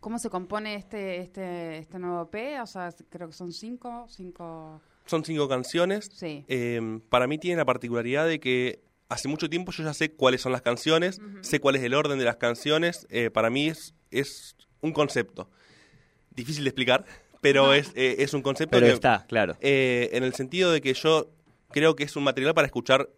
cómo 0.00 0.18
se 0.18 0.30
compone 0.30 0.74
este, 0.74 1.18
este, 1.20 1.78
este 1.78 1.98
nuevo 2.00 2.28
EP. 2.32 2.60
O 2.60 2.66
sea, 2.66 2.90
creo 3.08 3.28
que 3.28 3.34
son 3.34 3.52
cinco, 3.52 4.06
cinco. 4.08 4.80
Son 5.06 5.24
cinco 5.24 5.48
canciones. 5.48 6.10
Sí. 6.12 6.44
Eh, 6.48 7.00
para 7.08 7.26
mí 7.28 7.38
tiene 7.38 7.56
la 7.58 7.64
particularidad 7.64 8.26
de 8.26 8.40
que 8.40 8.82
hace 9.12 9.28
mucho 9.28 9.48
tiempo 9.48 9.72
yo 9.72 9.84
ya 9.84 9.94
sé 9.94 10.12
cuáles 10.12 10.40
son 10.40 10.52
las 10.52 10.62
canciones, 10.62 11.20
sé 11.42 11.60
cuál 11.60 11.76
es 11.76 11.82
el 11.82 11.94
orden 11.94 12.18
de 12.18 12.24
las 12.24 12.36
canciones. 12.36 13.06
Eh, 13.10 13.30
para 13.30 13.50
mí 13.50 13.68
es, 13.68 13.94
es 14.10 14.56
un 14.80 14.92
concepto. 14.92 15.50
Difícil 16.30 16.64
de 16.64 16.70
explicar, 16.70 17.04
pero 17.40 17.74
es, 17.74 17.92
eh, 17.94 18.16
es 18.20 18.32
un 18.32 18.42
concepto 18.42 18.76
Pero 18.76 18.86
que, 18.86 18.92
está, 18.94 19.26
claro. 19.28 19.56
eh, 19.60 20.08
en 20.12 20.24
el 20.24 20.34
sentido 20.34 20.72
de 20.72 20.80
que 20.80 20.94
yo 20.94 21.30
creo 21.70 21.94
que 21.94 22.04
es 22.04 22.16
un 22.16 22.24
material 22.24 22.54
para 22.54 22.66
escuchar 22.66 23.10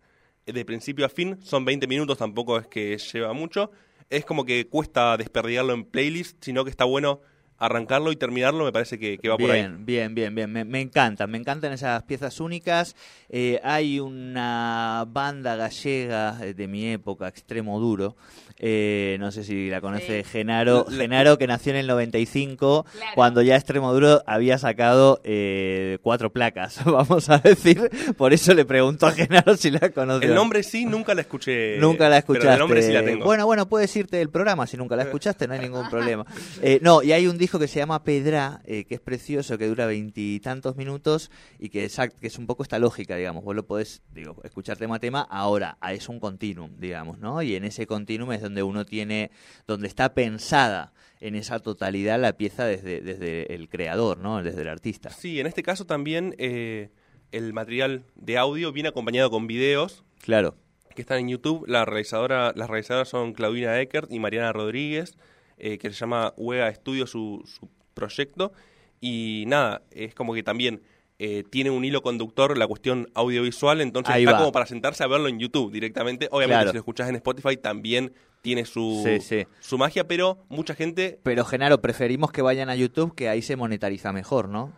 de 0.47 0.65
principio 0.65 1.07
a 1.07 1.09
fin. 1.09 1.39
Son 1.43 1.65
20 1.65 1.87
minutos, 1.87 2.19
tampoco 2.19 2.59
es 2.59 2.67
que 2.67 2.99
lleva 2.99 3.33
mucho. 3.33 3.71
Es 4.11 4.25
como 4.25 4.45
que 4.45 4.67
cuesta 4.69 5.17
desperdigarlo 5.17 5.73
en 5.73 5.85
playlist, 5.85 6.43
sino 6.43 6.65
que 6.65 6.71
está 6.71 6.85
bueno 6.85 7.21
arrancarlo 7.59 8.13
y 8.13 8.17
terminarlo. 8.17 8.65
Me 8.65 8.73
parece 8.73 8.99
que, 8.99 9.19
que 9.19 9.29
va 9.29 9.37
por 9.39 9.51
ahí. 9.51 9.61
Bien, 9.63 9.85
bien, 9.87 10.15
bien, 10.15 10.35
bien. 10.35 10.53
Me, 10.53 10.65
me 10.65 10.81
encantan, 10.81 11.31
me 11.31 11.39
encantan 11.39 11.73
esas 11.73 12.03
piezas 12.05 12.41
únicas. 12.41 12.95
Eh, 13.29 13.61
hay 13.65 14.01
una 14.01 15.05
banda 15.09 15.57
gallega 15.57 16.39
eh, 16.43 16.55
de 16.55 16.69
mi 16.69 16.89
época, 16.91 17.29
Extremo 17.29 17.79
Duro. 17.81 18.17
eh, 18.59 19.17
no 19.19 19.33
sé 19.33 19.43
si 19.43 19.69
la 19.69 19.81
conoce 19.81 20.23
Sí. 20.23 20.31
Genaro. 20.31 20.87
La- 20.89 20.97
Genaro 21.03 21.39
que 21.39 21.47
nació 21.49 21.73
en 21.73 21.79
el 21.79 21.87
95, 21.89 22.85
Claro. 22.93 23.13
cuando 23.15 23.43
ya 23.43 23.57
Extremo 23.57 23.93
Duro 23.93 24.23
había 24.27 24.59
sacado 24.59 25.21
eh, 25.25 25.99
cuatro 26.03 26.31
placas, 26.33 26.79
vamos 26.85 27.29
a 27.31 27.39
decir. 27.39 27.91
Por 28.17 28.33
eso 28.33 28.55
le 28.55 28.65
pregunto 28.65 29.07
a 29.07 29.13
Genaro 29.13 29.57
si 29.57 29.71
la 29.71 29.91
conoce. 29.91 30.27
El 30.27 30.35
nombre 30.35 30.63
sí, 30.63 30.85
nunca 30.87 31.15
la 31.15 31.23
escuché. 31.23 31.79
Nunca 31.79 32.05
la 32.09 32.21
Pero 32.23 32.35
escuchaste. 32.39 32.53
el 32.53 32.59
nombre 32.61 32.83
sí 32.83 32.93
la 32.93 33.05
tengo. 33.05 33.25
Bueno, 33.25 33.45
bueno, 33.47 33.69
puedes 33.69 33.95
irte 33.97 34.19
del 34.19 34.31
programa 34.31 34.67
si 34.67 34.77
nunca 34.77 34.95
la 34.97 35.03
escuchaste, 35.03 35.49
no 35.49 35.55
hay 35.55 35.61
ningún 35.61 35.89
problema. 35.91 36.25
Eh, 36.63 36.79
no, 36.83 37.03
y 37.03 37.11
hay 37.13 37.27
un 37.27 37.37
disco 37.45 37.59
que 37.59 37.69
se 37.69 37.79
llama 37.79 38.05
Pedra, 38.05 38.61
eh, 38.65 38.85
que 38.85 38.95
es 38.95 39.01
precioso, 39.01 39.57
que 39.59 39.67
dura 39.67 39.87
veintitantos 39.87 40.77
minutos 40.77 41.31
y 41.59 41.69
que, 41.69 41.85
exact- 41.87 42.19
que 42.19 42.27
es 42.27 42.39
un 42.39 42.47
poco 42.47 42.63
esta 42.63 42.79
lógica, 42.79 43.17
digamos. 43.17 43.45
Vos 43.45 43.55
lo 43.55 43.67
podés, 43.67 44.03
digo, 44.13 44.41
escuchar 44.45 44.77
tema 44.77 44.97
a 44.97 44.99
tema, 44.99 45.21
ahora 45.31 45.77
ah, 45.81 45.93
es 45.93 46.09
un 46.09 46.21
continuum, 46.21 46.71
digamos, 46.79 47.19
¿no? 47.19 47.43
Y 47.43 47.55
en 47.55 47.65
ese 47.65 47.87
continuum 47.87 48.33
es 48.33 48.43
donde 48.43 48.63
uno 48.63 48.85
tiene, 48.85 49.31
donde 49.67 49.89
está 49.89 50.15
pensada 50.15 50.93
en 51.21 51.35
esa 51.37 51.59
totalidad 51.59 52.21
la 52.21 52.37
pieza 52.37 52.67
desde, 52.67 53.01
desde 53.01 53.55
el 53.55 53.69
creador, 53.69 54.19
¿no? 54.19 54.43
Desde 54.43 54.63
el 54.63 54.69
artista. 54.69 55.11
Sí, 55.11 55.41
en 55.41 55.47
este 55.47 55.63
caso 55.63 55.87
también 55.87 56.35
eh, 56.39 56.91
el 57.33 57.53
material 57.53 58.05
de 58.15 58.39
audio 58.39 58.73
viene 58.73 58.89
acompañado 58.89 59.31
con 59.31 59.47
videos 59.47 60.05
Claro. 60.23 60.57
que 60.95 61.03
están 61.03 61.19
en 61.19 61.29
YouTube. 61.29 61.65
La 61.67 61.85
realizadora, 61.85 62.53
las 62.57 62.69
realizadoras 62.71 63.09
son 63.09 63.33
Claudina 63.33 63.81
Eckert 63.81 64.13
y 64.13 64.19
Mariana 64.19 64.53
Rodríguez, 64.53 65.17
eh, 65.59 65.79
que 65.79 65.89
se 65.91 65.97
llama 65.97 66.33
Wega 66.37 66.73
Studio 66.75 67.07
su, 67.07 67.43
su 67.47 67.69
proyecto. 67.95 68.53
Y 69.01 69.45
nada, 69.47 69.83
es 69.91 70.15
como 70.15 70.35
que 70.35 70.43
también 70.43 70.83
eh, 71.19 71.45
tiene 71.51 71.71
un 71.71 71.85
hilo 71.85 72.03
conductor 72.03 72.57
la 72.57 72.67
cuestión 72.67 73.09
audiovisual, 73.15 73.81
entonces 73.81 74.15
Ahí 74.15 74.23
está 74.25 74.33
va. 74.33 74.39
como 74.39 74.53
para 74.53 74.67
sentarse 74.67 75.05
a 75.05 75.07
verlo 75.07 75.29
en 75.29 75.39
YouTube 75.39 75.73
directamente. 75.73 76.29
Obviamente 76.31 76.55
Claro. 76.57 76.71
si 76.71 76.75
lo 76.75 76.81
escuchás 76.81 77.09
en 77.09 77.17
Spotify 77.17 77.57
también 77.57 78.13
tiene 78.43 78.65
su, 78.65 79.03
Sí, 79.05 79.21
sí. 79.21 79.47
su 79.61 79.79
magia, 79.79 80.07
pero 80.07 80.45
mucha 80.49 80.75
gente... 80.75 81.19
Pero, 81.23 81.45
Genaro, 81.45 81.81
preferimos 81.81 82.31
que 82.33 82.43
vayan 82.43 82.69
a 82.69 82.77
YouTube, 82.77 83.15
que 83.15 83.29
ahí 83.29 83.41
se 83.43 83.57
monetariza 83.57 84.13
mejor, 84.13 84.49
¿no? 84.49 84.73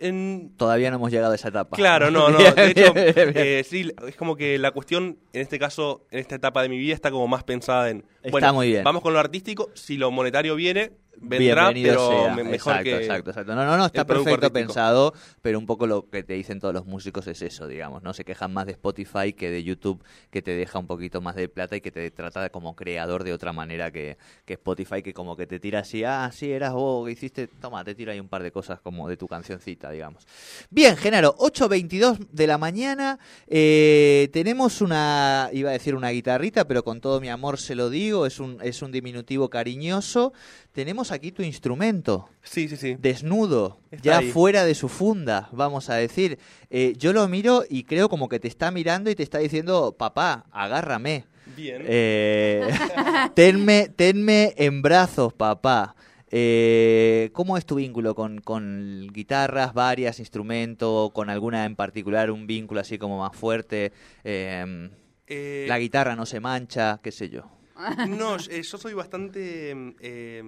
En, 0.00 0.52
Todavía 0.56 0.90
no 0.90 0.96
hemos 0.96 1.10
llegado 1.10 1.32
a 1.32 1.34
esa 1.34 1.48
etapa. 1.48 1.76
Claro, 1.76 2.10
no, 2.10 2.28
no. 2.30 2.38
De 2.38 2.70
hecho, 2.70 2.92
eh, 2.94 3.64
sí, 3.68 3.90
es 4.06 4.14
como 4.16 4.36
que 4.36 4.56
la 4.58 4.70
cuestión, 4.70 5.18
en 5.32 5.40
este 5.42 5.58
caso, 5.58 6.06
en 6.10 6.20
esta 6.20 6.36
etapa 6.36 6.62
de 6.62 6.68
mi 6.68 6.78
vida, 6.78 6.94
está 6.94 7.10
como 7.10 7.26
más 7.26 7.42
pensada 7.44 7.90
en. 7.90 8.04
Está 8.28 8.48
bueno, 8.48 8.54
muy 8.54 8.68
bien. 8.68 8.84
Vamos 8.84 9.02
con 9.02 9.12
lo 9.12 9.18
artístico. 9.18 9.70
Si 9.74 9.96
lo 9.96 10.10
monetario 10.10 10.54
viene, 10.54 10.92
vendrá, 11.20 11.70
Bienvenido 11.70 12.08
pero 12.08 12.24
sea. 12.24 12.34
mejor 12.34 12.54
exacto, 12.54 12.84
que. 12.84 12.96
exacto, 12.96 13.30
exacto. 13.30 13.54
No, 13.54 13.64
no, 13.64 13.76
no, 13.76 13.86
está 13.86 14.04
perfecto 14.04 14.46
artístico. 14.46 14.52
pensado, 14.52 15.14
pero 15.42 15.58
un 15.58 15.66
poco 15.66 15.86
lo 15.86 16.08
que 16.08 16.22
te 16.22 16.34
dicen 16.34 16.60
todos 16.60 16.74
los 16.74 16.86
músicos 16.86 17.26
es 17.26 17.42
eso, 17.42 17.66
digamos, 17.66 18.02
¿no? 18.02 18.12
Se 18.12 18.24
quejan 18.24 18.52
más 18.52 18.66
de 18.66 18.72
Spotify 18.72 19.32
que 19.32 19.50
de 19.50 19.62
YouTube, 19.62 20.02
que 20.30 20.42
te 20.42 20.52
deja 20.52 20.78
un 20.78 20.86
poquito 20.86 21.20
más 21.20 21.34
de 21.36 21.48
plata 21.48 21.76
y 21.76 21.80
que 21.80 21.90
te 21.90 22.10
trata 22.10 22.50
como 22.50 22.74
creador 22.74 23.24
de 23.24 23.32
otra 23.32 23.52
manera 23.52 23.90
que, 23.90 24.18
que 24.44 24.54
Spotify, 24.54 25.02
que 25.02 25.12
como 25.12 25.36
que 25.36 25.46
te 25.46 25.58
tira 25.58 25.80
así, 25.80 26.04
ah, 26.04 26.30
sí, 26.32 26.50
eras 26.50 26.72
vos 26.72 27.06
que 27.06 27.12
hiciste, 27.12 27.46
toma, 27.46 27.84
te 27.84 27.94
tira 27.94 28.12
ahí 28.12 28.20
un 28.20 28.28
par 28.28 28.42
de 28.42 28.52
cosas 28.52 28.80
como 28.80 29.08
de 29.08 29.16
tu 29.16 29.26
cancioncita, 29.26 29.90
digamos. 29.90 30.26
Bien, 30.70 30.96
Genaro, 30.96 31.34
8.22 31.38 32.28
de 32.30 32.46
la 32.46 32.58
mañana, 32.58 33.18
eh, 33.46 34.28
tenemos 34.32 34.80
una, 34.80 35.50
iba 35.52 35.70
a 35.70 35.72
decir 35.72 35.94
una 35.94 36.10
guitarrita, 36.10 36.66
pero 36.66 36.84
con 36.84 37.00
todo 37.00 37.20
mi 37.20 37.28
amor 37.28 37.58
se 37.58 37.74
lo 37.74 37.90
digo, 37.90 38.17
es 38.26 38.40
un, 38.40 38.58
es 38.62 38.82
un 38.82 38.92
diminutivo 38.92 39.48
cariñoso. 39.50 40.32
Tenemos 40.72 41.12
aquí 41.12 41.32
tu 41.32 41.42
instrumento 41.42 42.28
Sí, 42.42 42.68
sí, 42.68 42.76
sí. 42.76 42.96
desnudo, 42.98 43.80
Está 43.90 44.02
ya 44.04 44.18
ahí. 44.18 44.30
fuera 44.30 44.64
de 44.64 44.74
su 44.74 44.88
funda, 44.88 45.48
vamos 45.52 45.90
a 45.90 45.94
decir. 45.94 46.38
Eh, 46.70 46.94
yo 46.96 47.12
lo 47.12 47.26
miro 47.28 47.64
y 47.68 47.84
creo 47.84 48.08
como 48.08 48.28
que 48.28 48.38
te 48.40 48.48
está 48.48 48.70
mirando 48.70 49.10
y 49.10 49.14
te 49.14 49.22
está 49.22 49.38
diciendo, 49.38 49.94
papá, 49.98 50.46
agárrame. 50.50 51.24
Bien. 51.56 51.82
Eh, 51.86 52.68
tenme, 53.34 53.88
tenme 53.94 54.54
en 54.56 54.82
brazos, 54.82 55.32
papá. 55.32 55.94
Eh, 56.30 57.30
¿Cómo 57.32 57.56
es 57.56 57.64
tu 57.64 57.76
vínculo 57.76 58.14
con, 58.14 58.40
con 58.42 59.06
guitarras, 59.12 59.72
varias, 59.72 60.18
instrumentos, 60.20 61.10
con 61.12 61.30
alguna 61.30 61.64
en 61.64 61.74
particular, 61.74 62.30
un 62.30 62.46
vínculo 62.46 62.80
así 62.80 62.98
como 62.98 63.18
más 63.18 63.34
fuerte? 63.34 63.92
Eh, 64.24 64.90
Eh, 65.30 65.66
la 65.68 65.78
guitarra 65.78 66.16
no 66.16 66.24
se 66.24 66.40
mancha, 66.40 67.00
qué 67.02 67.12
sé 67.12 67.28
yo. 67.28 67.42
no, 68.08 68.36
eh, 68.36 68.62
yo 68.62 68.78
soy 68.78 68.94
bastante. 68.94 69.72
eh, 70.00 70.42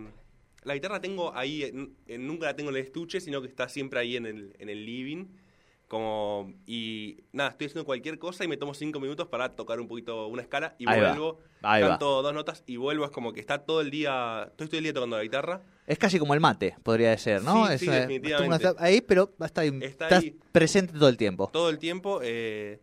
la 0.64 0.74
guitarra 0.74 1.00
tengo 1.00 1.34
ahí, 1.34 1.70
nunca 2.18 2.46
la 2.46 2.56
tengo 2.56 2.70
en 2.70 2.76
el 2.76 2.82
estuche, 2.82 3.20
sino 3.20 3.40
que 3.40 3.48
está 3.48 3.68
siempre 3.68 4.00
ahí 4.00 4.16
en 4.16 4.26
el, 4.26 4.54
en 4.58 4.68
el 4.68 4.84
living. 4.84 5.26
Como, 5.88 6.52
y 6.66 7.16
nada, 7.32 7.50
estoy 7.50 7.66
haciendo 7.66 7.84
cualquier 7.84 8.18
cosa 8.20 8.44
y 8.44 8.48
me 8.48 8.56
tomo 8.56 8.74
cinco 8.74 9.00
minutos 9.00 9.26
para 9.26 9.56
tocar 9.56 9.80
un 9.80 9.88
poquito 9.88 10.28
una 10.28 10.40
escala 10.42 10.76
y 10.78 10.88
Ahí 10.88 11.00
vuelvo, 11.00 11.40
va. 11.64 11.80
canto 11.80 12.22
dos 12.22 12.32
notas 12.32 12.62
y 12.66 12.76
vuelvo. 12.76 13.04
Es 13.04 13.10
como 13.10 13.32
que 13.32 13.40
está 13.40 13.58
todo 13.64 13.80
el 13.80 13.90
día, 13.90 14.44
estoy 14.50 14.68
todo 14.68 14.76
el 14.78 14.84
día 14.84 14.92
tocando 14.94 15.16
la 15.16 15.24
guitarra. 15.24 15.62
Es 15.88 15.98
casi 15.98 16.20
como 16.20 16.34
el 16.34 16.38
mate, 16.40 16.76
podría 16.84 17.16
ser, 17.18 17.42
¿no? 17.42 17.66
Sí, 17.66 17.72
Es 17.74 17.80
sí, 17.80 17.88
una- 17.88 18.00
definitivamente. 18.02 18.68
ahí, 18.78 19.00
pero 19.00 19.34
está 19.40 19.62
ahí, 19.62 19.68
Está 19.80 20.04
estás 20.06 20.22
ahí. 20.22 20.36
presente 20.52 20.92
todo 20.92 21.08
el 21.08 21.16
tiempo. 21.16 21.50
todo 21.52 21.68
el 21.70 21.78
tiempo. 21.80 22.20
eh, 22.22 22.80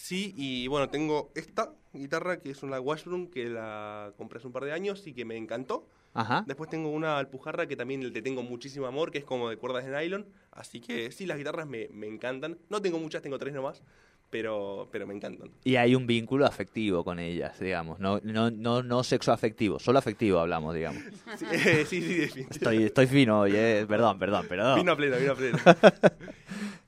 sí, 0.00 0.34
y 0.36 0.66
bueno, 0.68 0.88
tengo 0.88 1.30
esta 1.34 1.72
guitarra 1.92 2.40
que 2.40 2.50
es 2.50 2.62
una 2.62 2.80
Washburn 2.80 3.28
que 3.28 3.48
la 3.48 4.12
compré 4.16 4.38
hace 4.38 4.46
un 4.46 4.52
par 4.52 4.64
de 4.64 4.72
años 4.72 5.06
y 5.06 5.12
que 5.12 5.24
me 5.24 5.36
encantó. 5.36 5.86
Ajá. 6.12 6.44
Después 6.46 6.68
tengo 6.68 6.90
una 6.90 7.18
Alpujarra 7.18 7.68
que 7.68 7.76
también 7.76 8.12
le 8.12 8.22
tengo 8.22 8.42
muchísimo 8.42 8.86
amor, 8.86 9.12
que 9.12 9.18
es 9.18 9.24
como 9.24 9.48
de 9.48 9.56
cuerdas 9.56 9.84
de 9.84 9.92
nylon. 9.92 10.26
Así 10.50 10.80
que 10.80 11.12
sí, 11.12 11.26
las 11.26 11.38
guitarras 11.38 11.68
me, 11.68 11.88
me 11.92 12.08
encantan. 12.08 12.58
No 12.68 12.82
tengo 12.82 12.98
muchas, 12.98 13.22
tengo 13.22 13.38
tres 13.38 13.54
nomás, 13.54 13.82
pero, 14.28 14.88
pero 14.90 15.06
me 15.06 15.14
encantan. 15.14 15.50
Y 15.62 15.76
hay 15.76 15.94
un 15.94 16.06
vínculo 16.06 16.46
afectivo 16.46 17.04
con 17.04 17.18
ellas, 17.20 17.60
digamos. 17.60 18.00
No, 18.00 18.20
no, 18.24 18.50
no, 18.50 18.82
no 18.82 19.04
sexo 19.04 19.32
afectivo, 19.32 19.78
solo 19.78 19.98
afectivo 19.98 20.40
hablamos, 20.40 20.74
digamos. 20.74 21.02
Sí, 21.36 21.46
eh, 21.52 21.86
sí, 21.86 22.00
sí, 22.00 22.14
definitivamente. 22.14 22.54
Estoy, 22.54 22.82
estoy 22.84 23.06
fino 23.06 23.40
hoy, 23.40 23.52
eh. 23.54 23.86
Perdón, 23.88 24.18
perdón, 24.18 24.46
perdón. 24.48 24.76
Vino 24.76 24.92
a 24.92 24.96
pleno, 24.96 25.16
vino 25.16 25.32
a 25.32 25.36
pleno. 25.36 25.58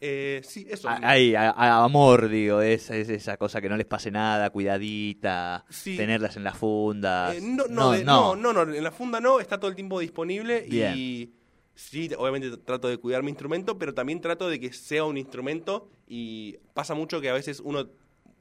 Eh, 0.00 0.40
sí, 0.44 0.66
eso. 0.68 0.88
A- 0.88 1.84
amor, 1.84 2.28
digo, 2.28 2.62
es, 2.62 2.90
es 2.90 3.08
esa 3.10 3.36
cosa 3.36 3.60
que 3.60 3.68
no 3.68 3.76
les 3.76 3.86
pase 3.86 4.10
nada, 4.10 4.48
cuidadita, 4.50 5.64
Sí. 5.68 5.96
tenerlas 5.96 6.36
en 6.36 6.44
las 6.44 6.56
fundas. 6.56 7.36
Eh, 7.36 7.40
no, 7.42 7.66
no, 7.68 7.92
de- 7.92 8.04
no, 8.04 8.34
no, 8.36 8.52
no, 8.52 8.62
en 8.62 8.82
la 8.84 8.90
funda 8.92 9.20
no, 9.20 9.40
está 9.40 9.58
todo 9.58 9.68
el 9.70 9.76
tiempo 9.76 10.00
disponible 10.00 10.62
Bien. 10.68 10.94
y 10.96 11.32
sí, 11.74 12.10
obviamente 12.16 12.56
trato 12.58 12.88
de 12.88 12.96
cuidar 12.98 13.22
mi 13.22 13.30
instrumento, 13.30 13.78
pero 13.78 13.92
también 13.94 14.20
trato 14.20 14.48
de 14.48 14.58
que 14.58 14.72
sea 14.72 15.04
un 15.04 15.18
instrumento 15.18 15.90
y 16.06 16.56
pasa 16.74 16.94
mucho 16.94 17.20
que 17.20 17.28
a 17.28 17.34
veces 17.34 17.60
uno, 17.60 17.88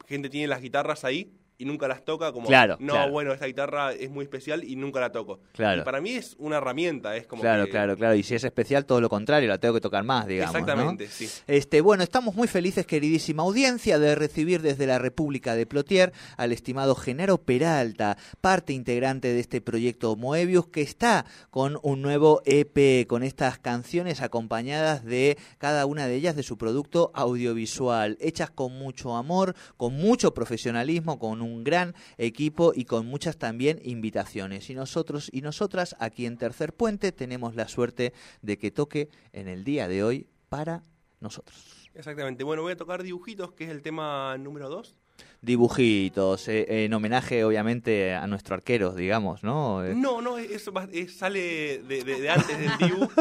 gente 0.08 0.30
tiene 0.30 0.48
las 0.48 0.62
guitarras 0.62 1.04
ahí 1.04 1.34
y 1.60 1.66
nunca 1.66 1.90
las 1.90 2.04
toca, 2.06 2.32
como, 2.32 2.48
Claro, 2.48 2.78
no, 2.80 2.94
claro. 2.94 3.12
bueno, 3.12 3.34
esta 3.34 3.46
guitarra 3.46 3.92
es 3.92 4.10
muy 4.10 4.24
especial 4.24 4.64
y 4.64 4.78
nunca 4.78 5.02
la 5.02 5.12
toco. 5.12 5.42
Claro. 5.52 5.82
Y 5.82 5.84
para 5.84 6.00
mí 6.00 6.12
es 6.12 6.36
una 6.40 6.56
herramienta, 6.58 7.18
es 7.18 7.28
como 7.28 7.42
Claro, 7.42 7.66
que- 7.66 7.72
claro, 7.72 7.98
claro. 7.98 8.16
Y 8.16 8.24
si 8.24 8.34
es 8.34 8.46
especial, 8.46 8.86
todo 8.86 9.02
lo 9.02 9.10
contrario, 9.10 9.50
la 9.50 9.58
tengo 9.58 9.74
que 9.74 9.82
tocar 9.82 10.06
más, 10.06 10.26
digamos. 10.26 10.54
¿no? 10.54 10.60
Exactamente, 10.60 11.08
sí. 11.10 11.30
Este, 11.48 11.82
bueno, 11.82 12.02
estamos 12.02 12.34
muy 12.34 12.48
felices, 12.48 12.86
queridísima 12.88 13.44
audiencia, 13.44 14.00
de 14.00 14.16
recibir 14.16 14.62
desde 14.62 14.88
la 14.88 15.00
República 15.00 15.54
de 15.56 15.66
Plotier 15.66 16.14
al 16.38 16.54
estimado 16.54 16.96
Genaro 16.96 17.38
Peralta, 17.40 18.18
parte 18.40 18.72
integrante 18.72 19.34
de 19.34 19.42
este 19.42 19.60
proyecto 19.60 20.16
Moebius, 20.16 20.68
que 20.68 20.82
está 20.82 21.26
con 21.50 21.78
un 21.84 22.02
nuevo 22.02 22.42
EP, 22.46 23.06
con 23.06 23.22
estas 23.22 23.60
canciones 23.60 24.22
acompañadas 24.22 25.04
de 25.04 25.38
cada 25.58 25.86
una 25.86 26.08
de 26.08 26.16
ellas 26.16 26.38
de 26.38 26.44
su 26.44 26.58
producto 26.58 27.12
audiovisual, 27.14 28.18
hechas 28.22 28.50
con 28.50 28.72
mucho 28.80 29.18
amor, 29.18 29.56
con 29.76 29.94
mucho 29.94 30.34
profesionalismo, 30.34 31.20
con 31.20 31.42
un 31.42 31.49
gran 31.64 31.96
equipo 32.18 32.72
y 32.76 32.86
con 32.86 33.06
muchas 33.06 33.38
también 33.38 33.80
invitaciones. 33.84 34.70
Y 34.70 34.76
nosotros 34.76 35.30
y 35.32 35.42
nosotras 35.42 35.96
aquí 36.00 36.26
en 36.26 36.38
Tercer 36.38 36.74
Puente 36.74 37.12
tenemos 37.12 37.56
la 37.56 37.68
suerte 37.68 38.14
de 38.42 38.58
que 38.58 38.72
toque 38.72 39.10
en 39.34 39.48
el 39.48 39.64
día 39.64 39.88
de 39.88 40.04
hoy 40.04 40.28
para 40.50 40.84
nosotros. 41.20 41.90
Exactamente. 41.94 42.44
Bueno, 42.44 42.62
voy 42.62 42.74
a 42.74 42.78
tocar 42.78 43.04
dibujitos, 43.04 43.52
que 43.52 43.66
es 43.66 43.70
el 43.70 43.82
tema 43.82 44.38
número 44.38 44.70
2. 44.70 44.96
Dibujitos, 45.42 46.48
eh, 46.50 46.84
en 46.86 46.94
homenaje 46.94 47.44
obviamente 47.44 48.14
a 48.14 48.28
nuestro 48.28 48.56
arquero, 48.56 48.92
digamos, 48.94 49.44
¿no? 49.44 49.86
Eh, 49.86 49.94
No, 49.96 50.22
no, 50.22 50.38
eso 50.38 50.72
va- 50.74 50.88
es- 50.92 51.16
sale 51.18 51.80
de, 51.88 52.04
de- 52.04 52.22
de 52.22 52.30
antes 52.30 52.58
del 52.60 52.78
dibujo. 52.78 53.12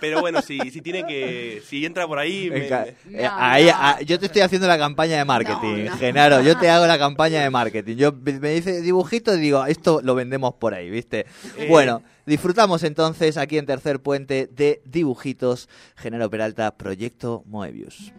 pero 0.00 0.20
bueno, 0.20 0.42
si, 0.42 0.58
si 0.70 0.80
tiene 0.80 1.06
que. 1.06 1.62
Si 1.66 1.84
entra 1.86 2.06
por 2.06 2.18
ahí. 2.18 2.50
me- 2.50 2.60
Venga, 2.60 2.86
me- 3.06 3.18
eh, 3.18 3.22
No, 3.24 3.30
ahí, 3.36 3.64
no. 3.66 3.72
ah, 3.74 4.00
yo 4.04 4.18
te 4.18 4.26
estoy 4.26 4.42
haciendo 4.42 4.66
la 4.66 4.76
campaña 4.76 5.18
de 5.18 5.24
marketing, 5.24 5.84
No, 5.84 5.90
no. 5.92 5.96
Genaro. 5.98 6.40
Yo 6.42 6.58
te 6.58 6.68
hago 6.68 6.86
la 6.86 6.98
campaña 6.98 7.42
de 7.42 7.50
marketing. 7.50 7.96
Yo 7.96 8.12
me 8.12 8.50
dice 8.50 8.82
dibujito 8.82 9.34
y 9.36 9.40
digo, 9.40 9.64
esto 9.66 10.00
lo 10.02 10.14
vendemos 10.14 10.54
por 10.54 10.74
ahí, 10.74 10.90
¿viste? 10.90 11.26
Eh. 11.56 11.66
Bueno, 11.68 12.02
disfrutamos 12.26 12.82
entonces 12.82 13.36
aquí 13.36 13.56
en 13.56 13.66
Tercer 13.66 14.00
Puente 14.00 14.48
de 14.52 14.82
dibujitos. 14.84 15.68
Genaro 15.96 16.28
Peralta, 16.28 16.76
Proyecto 16.76 17.42
Moebius. 17.46 18.12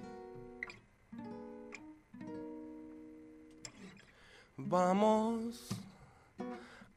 Vamos 4.67 5.67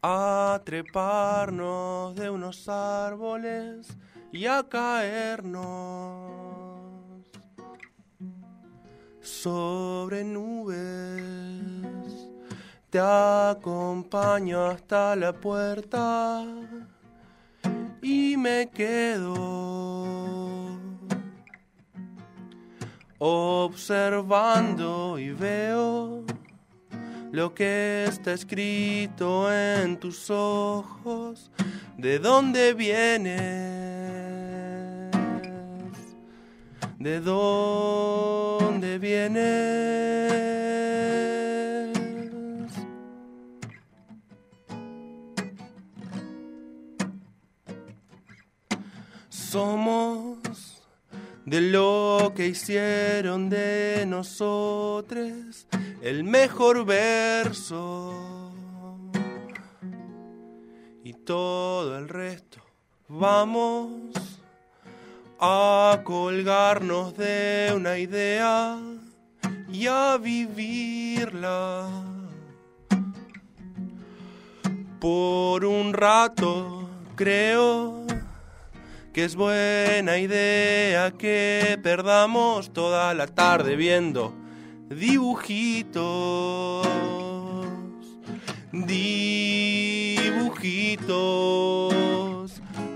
a 0.02 0.60
treparnos 0.64 2.14
de 2.16 2.28
unos 2.28 2.68
árboles 2.68 3.88
y 4.32 4.46
a 4.46 4.62
caernos 4.68 6.32
sobre 9.20 10.24
nubes. 10.24 10.76
Te 12.90 12.98
acompaño 12.98 14.64
hasta 14.66 15.14
la 15.16 15.32
puerta 15.32 16.44
y 18.02 18.36
me 18.36 18.68
quedo 18.70 19.62
observando 23.18 25.16
y 25.18 25.30
veo 25.30 26.24
lo 27.32 27.54
que 27.54 28.04
está 28.06 28.34
escrito 28.34 29.50
en 29.50 29.96
tus 29.98 30.28
ojos, 30.28 31.50
de 31.96 32.18
dónde 32.18 32.74
vienes, 32.74 33.40
de 36.98 37.20
dónde 37.20 38.98
vienes. 38.98 39.42
Somos 49.30 50.71
de 51.46 51.60
lo 51.60 52.32
que 52.36 52.48
hicieron 52.48 53.48
de 53.50 54.04
nosotros 54.06 55.66
el 56.02 56.24
mejor 56.24 56.84
verso. 56.84 58.52
Y 61.04 61.14
todo 61.14 61.98
el 61.98 62.08
resto 62.08 62.58
vamos 63.08 64.12
a 65.40 66.00
colgarnos 66.04 67.16
de 67.16 67.72
una 67.74 67.98
idea 67.98 68.78
y 69.72 69.86
a 69.86 70.16
vivirla. 70.18 71.88
Por 75.00 75.64
un 75.64 75.92
rato 75.92 76.88
creo 77.16 78.01
que 79.12 79.24
es 79.24 79.36
buena 79.36 80.18
idea 80.18 81.10
que 81.10 81.78
perdamos 81.82 82.72
toda 82.72 83.12
la 83.12 83.26
tarde 83.26 83.76
viendo 83.76 84.34
dibujitos, 84.88 86.86
dibujitos, 88.72 90.32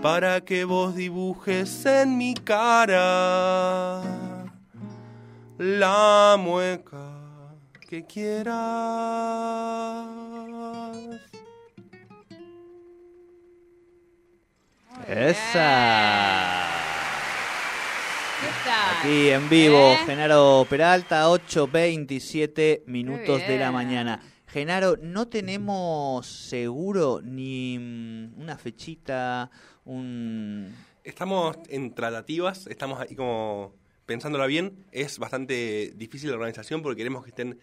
para 0.03 0.41
que 0.41 0.65
vos 0.65 0.95
dibujes 0.95 1.85
en 1.85 2.17
mi 2.17 2.35
cara 2.35 4.03
la 5.59 6.37
mueca 6.39 7.13
que 7.89 8.05
quieras. 8.05 8.57
¡Esa! 15.09 16.67
Aquí 18.99 19.29
en 19.29 19.49
vivo, 19.49 19.93
¿Eh? 19.93 19.99
Genaro 20.05 20.67
Peralta, 20.69 21.29
8.27 21.29 22.83
minutos 22.87 23.41
de 23.47 23.57
la 23.57 23.71
mañana. 23.71 24.21
Genaro, 24.49 24.97
no 25.01 25.29
tenemos 25.29 26.27
seguro 26.27 27.21
ni 27.23 27.79
mm, 27.79 28.41
una 28.41 28.59
fechita, 28.59 29.49
un... 29.85 30.75
Estamos 31.05 31.57
en 31.69 31.95
tratativas, 31.95 32.67
estamos 32.67 32.99
ahí 33.01 33.15
como 33.15 33.75
pensándola 34.07 34.47
bien. 34.47 34.87
Es 34.91 35.21
bastante 35.21 35.93
difícil 35.95 36.31
la 36.31 36.35
organización 36.37 36.83
porque 36.83 36.97
queremos 36.97 37.23
que 37.23 37.31
estén 37.31 37.61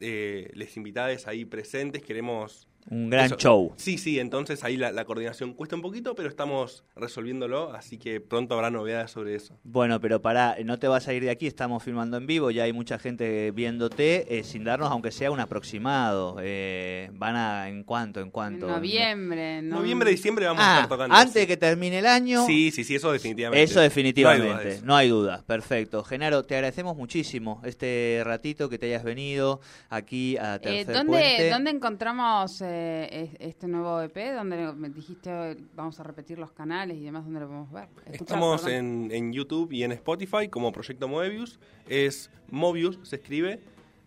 eh, 0.00 0.50
les 0.54 0.78
invitadas 0.78 1.26
ahí 1.26 1.44
presentes, 1.44 2.02
queremos 2.02 2.68
Un 2.88 3.10
gran 3.10 3.26
Eso- 3.26 3.36
show. 3.36 3.72
Sí, 3.76 3.98
sí, 3.98 4.18
entonces 4.18 4.64
ahí 4.64 4.76
la, 4.76 4.90
la 4.90 5.04
coordinación 5.04 5.52
cuesta 5.54 5.76
un 5.76 5.82
poquito, 5.82 6.14
pero 6.14 6.28
estamos 6.28 6.82
resolviéndolo, 6.96 7.72
así 7.74 7.98
que 7.98 8.20
pronto 8.20 8.54
habrá 8.54 8.70
novedades 8.70 9.10
sobre 9.10 9.34
eso. 9.34 9.58
Bueno, 9.64 10.00
pero 10.00 10.22
pará, 10.22 10.56
no 10.64 10.78
te 10.78 10.88
vas 10.88 11.06
a 11.06 11.12
ir 11.12 11.22
de 11.22 11.30
aquí, 11.30 11.46
estamos 11.46 11.82
filmando 11.82 12.16
en 12.16 12.26
vivo, 12.26 12.50
ya 12.50 12.64
hay 12.64 12.72
mucha 12.72 12.98
gente 12.98 13.50
viéndote, 13.52 14.38
eh, 14.38 14.44
sin 14.44 14.64
darnos, 14.64 14.90
aunque 14.90 15.10
sea 15.12 15.30
un 15.30 15.40
aproximado. 15.40 16.36
Eh, 16.42 17.10
¿Van 17.12 17.36
a 17.36 17.68
en 17.68 17.84
cuánto, 17.84 18.20
en 18.20 18.26
En 18.26 18.30
cuánto? 18.32 18.66
noviembre, 18.66 19.62
¿no? 19.62 19.76
Noviembre, 19.76 20.10
diciembre 20.10 20.46
vamos 20.46 20.62
a 20.62 20.70
Ah, 20.70 20.74
estar 20.82 20.88
tocando. 20.88 21.14
antes 21.14 21.34
de 21.34 21.46
que 21.46 21.56
termine 21.56 21.98
el 21.98 22.06
año. 22.06 22.44
Sí, 22.46 22.70
sí, 22.70 22.82
sí, 22.84 22.94
eso 22.96 23.12
definitivamente. 23.12 23.62
Eso 23.62 23.80
definitivamente, 23.80 24.46
No 24.48 24.52
hay 24.52 24.56
duda 24.58 24.64
de 24.64 24.76
eso. 24.76 24.86
no 24.86 24.96
hay 24.96 25.08
duda. 25.08 25.44
Perfecto. 25.46 26.02
Genaro, 26.02 26.42
te 26.44 26.54
agradecemos 26.54 26.96
muchísimo 26.96 27.60
este 27.64 28.22
ratito 28.24 28.68
que 28.68 28.78
te 28.78 28.86
hayas 28.86 29.04
venido 29.04 29.60
aquí 29.90 30.36
a 30.38 30.56
Eh, 30.56 30.58
Tercer 30.60 30.94
¿dónde, 30.94 31.12
Puente. 31.12 31.50
¿Dónde 31.50 31.70
encontramos 31.70 32.60
eh, 32.62 32.79
es- 33.10 33.30
este 33.38 33.66
nuevo 33.68 34.00
EP? 34.00 34.32
¿Dónde 34.34 34.72
me 34.72 34.88
dijiste 34.90 35.56
vamos 35.74 35.98
a 36.00 36.02
repetir 36.02 36.38
los 36.38 36.52
canales 36.52 36.96
y 36.98 37.04
demás? 37.04 37.24
¿Dónde 37.24 37.40
lo 37.40 37.46
podemos 37.46 37.70
ver? 37.72 37.88
Escuchar, 38.06 38.20
Estamos 38.22 38.66
en, 38.66 39.08
en 39.12 39.32
YouTube 39.32 39.72
y 39.72 39.82
en 39.84 39.92
Spotify 39.92 40.48
como 40.48 40.72
Proyecto 40.72 41.08
Moebius. 41.08 41.58
Es 41.88 42.30
Mobius, 42.50 42.98
se 43.02 43.16
escribe. 43.16 43.60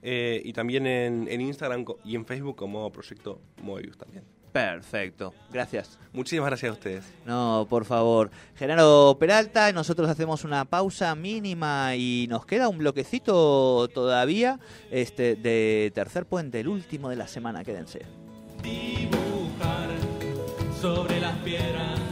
eh, 0.05 0.41
y 0.43 0.51
también 0.51 0.86
en, 0.86 1.27
en 1.29 1.39
Instagram 1.41 1.86
y 2.03 2.15
en 2.15 2.25
Facebook 2.25 2.57
como 2.57 2.91
Proyecto 2.91 3.39
Moebius 3.62 3.97
también. 3.97 4.23
Perfecto. 4.51 5.33
Gracias. 5.51 5.97
Muchísimas 6.12 6.45
gracias 6.47 6.69
a 6.69 6.73
ustedes. 6.73 7.05
No, 7.25 7.65
por 7.67 7.86
favor. 7.86 8.29
Genaro 8.55 9.17
Peralta, 9.19 9.71
nosotros 9.71 10.07
hacemos 10.07 10.43
una 10.43 10.63
pausa 10.65 11.15
mínima 11.15 11.95
y 11.95 12.27
nos 12.29 12.45
queda 12.45 12.67
un 12.69 12.77
bloquecito 12.77 13.88
todavía 13.88 14.59
este 14.91 15.36
de 15.36 15.91
Tercer 15.95 16.27
Puente, 16.27 16.59
el 16.59 16.67
último 16.67 17.09
de 17.09 17.15
la 17.15 17.27
semana. 17.27 17.63
Quédense. 17.63 18.01
Dibujar 18.63 19.89
sobre 20.82 21.19
las 21.19 21.36
piedras 21.39 22.02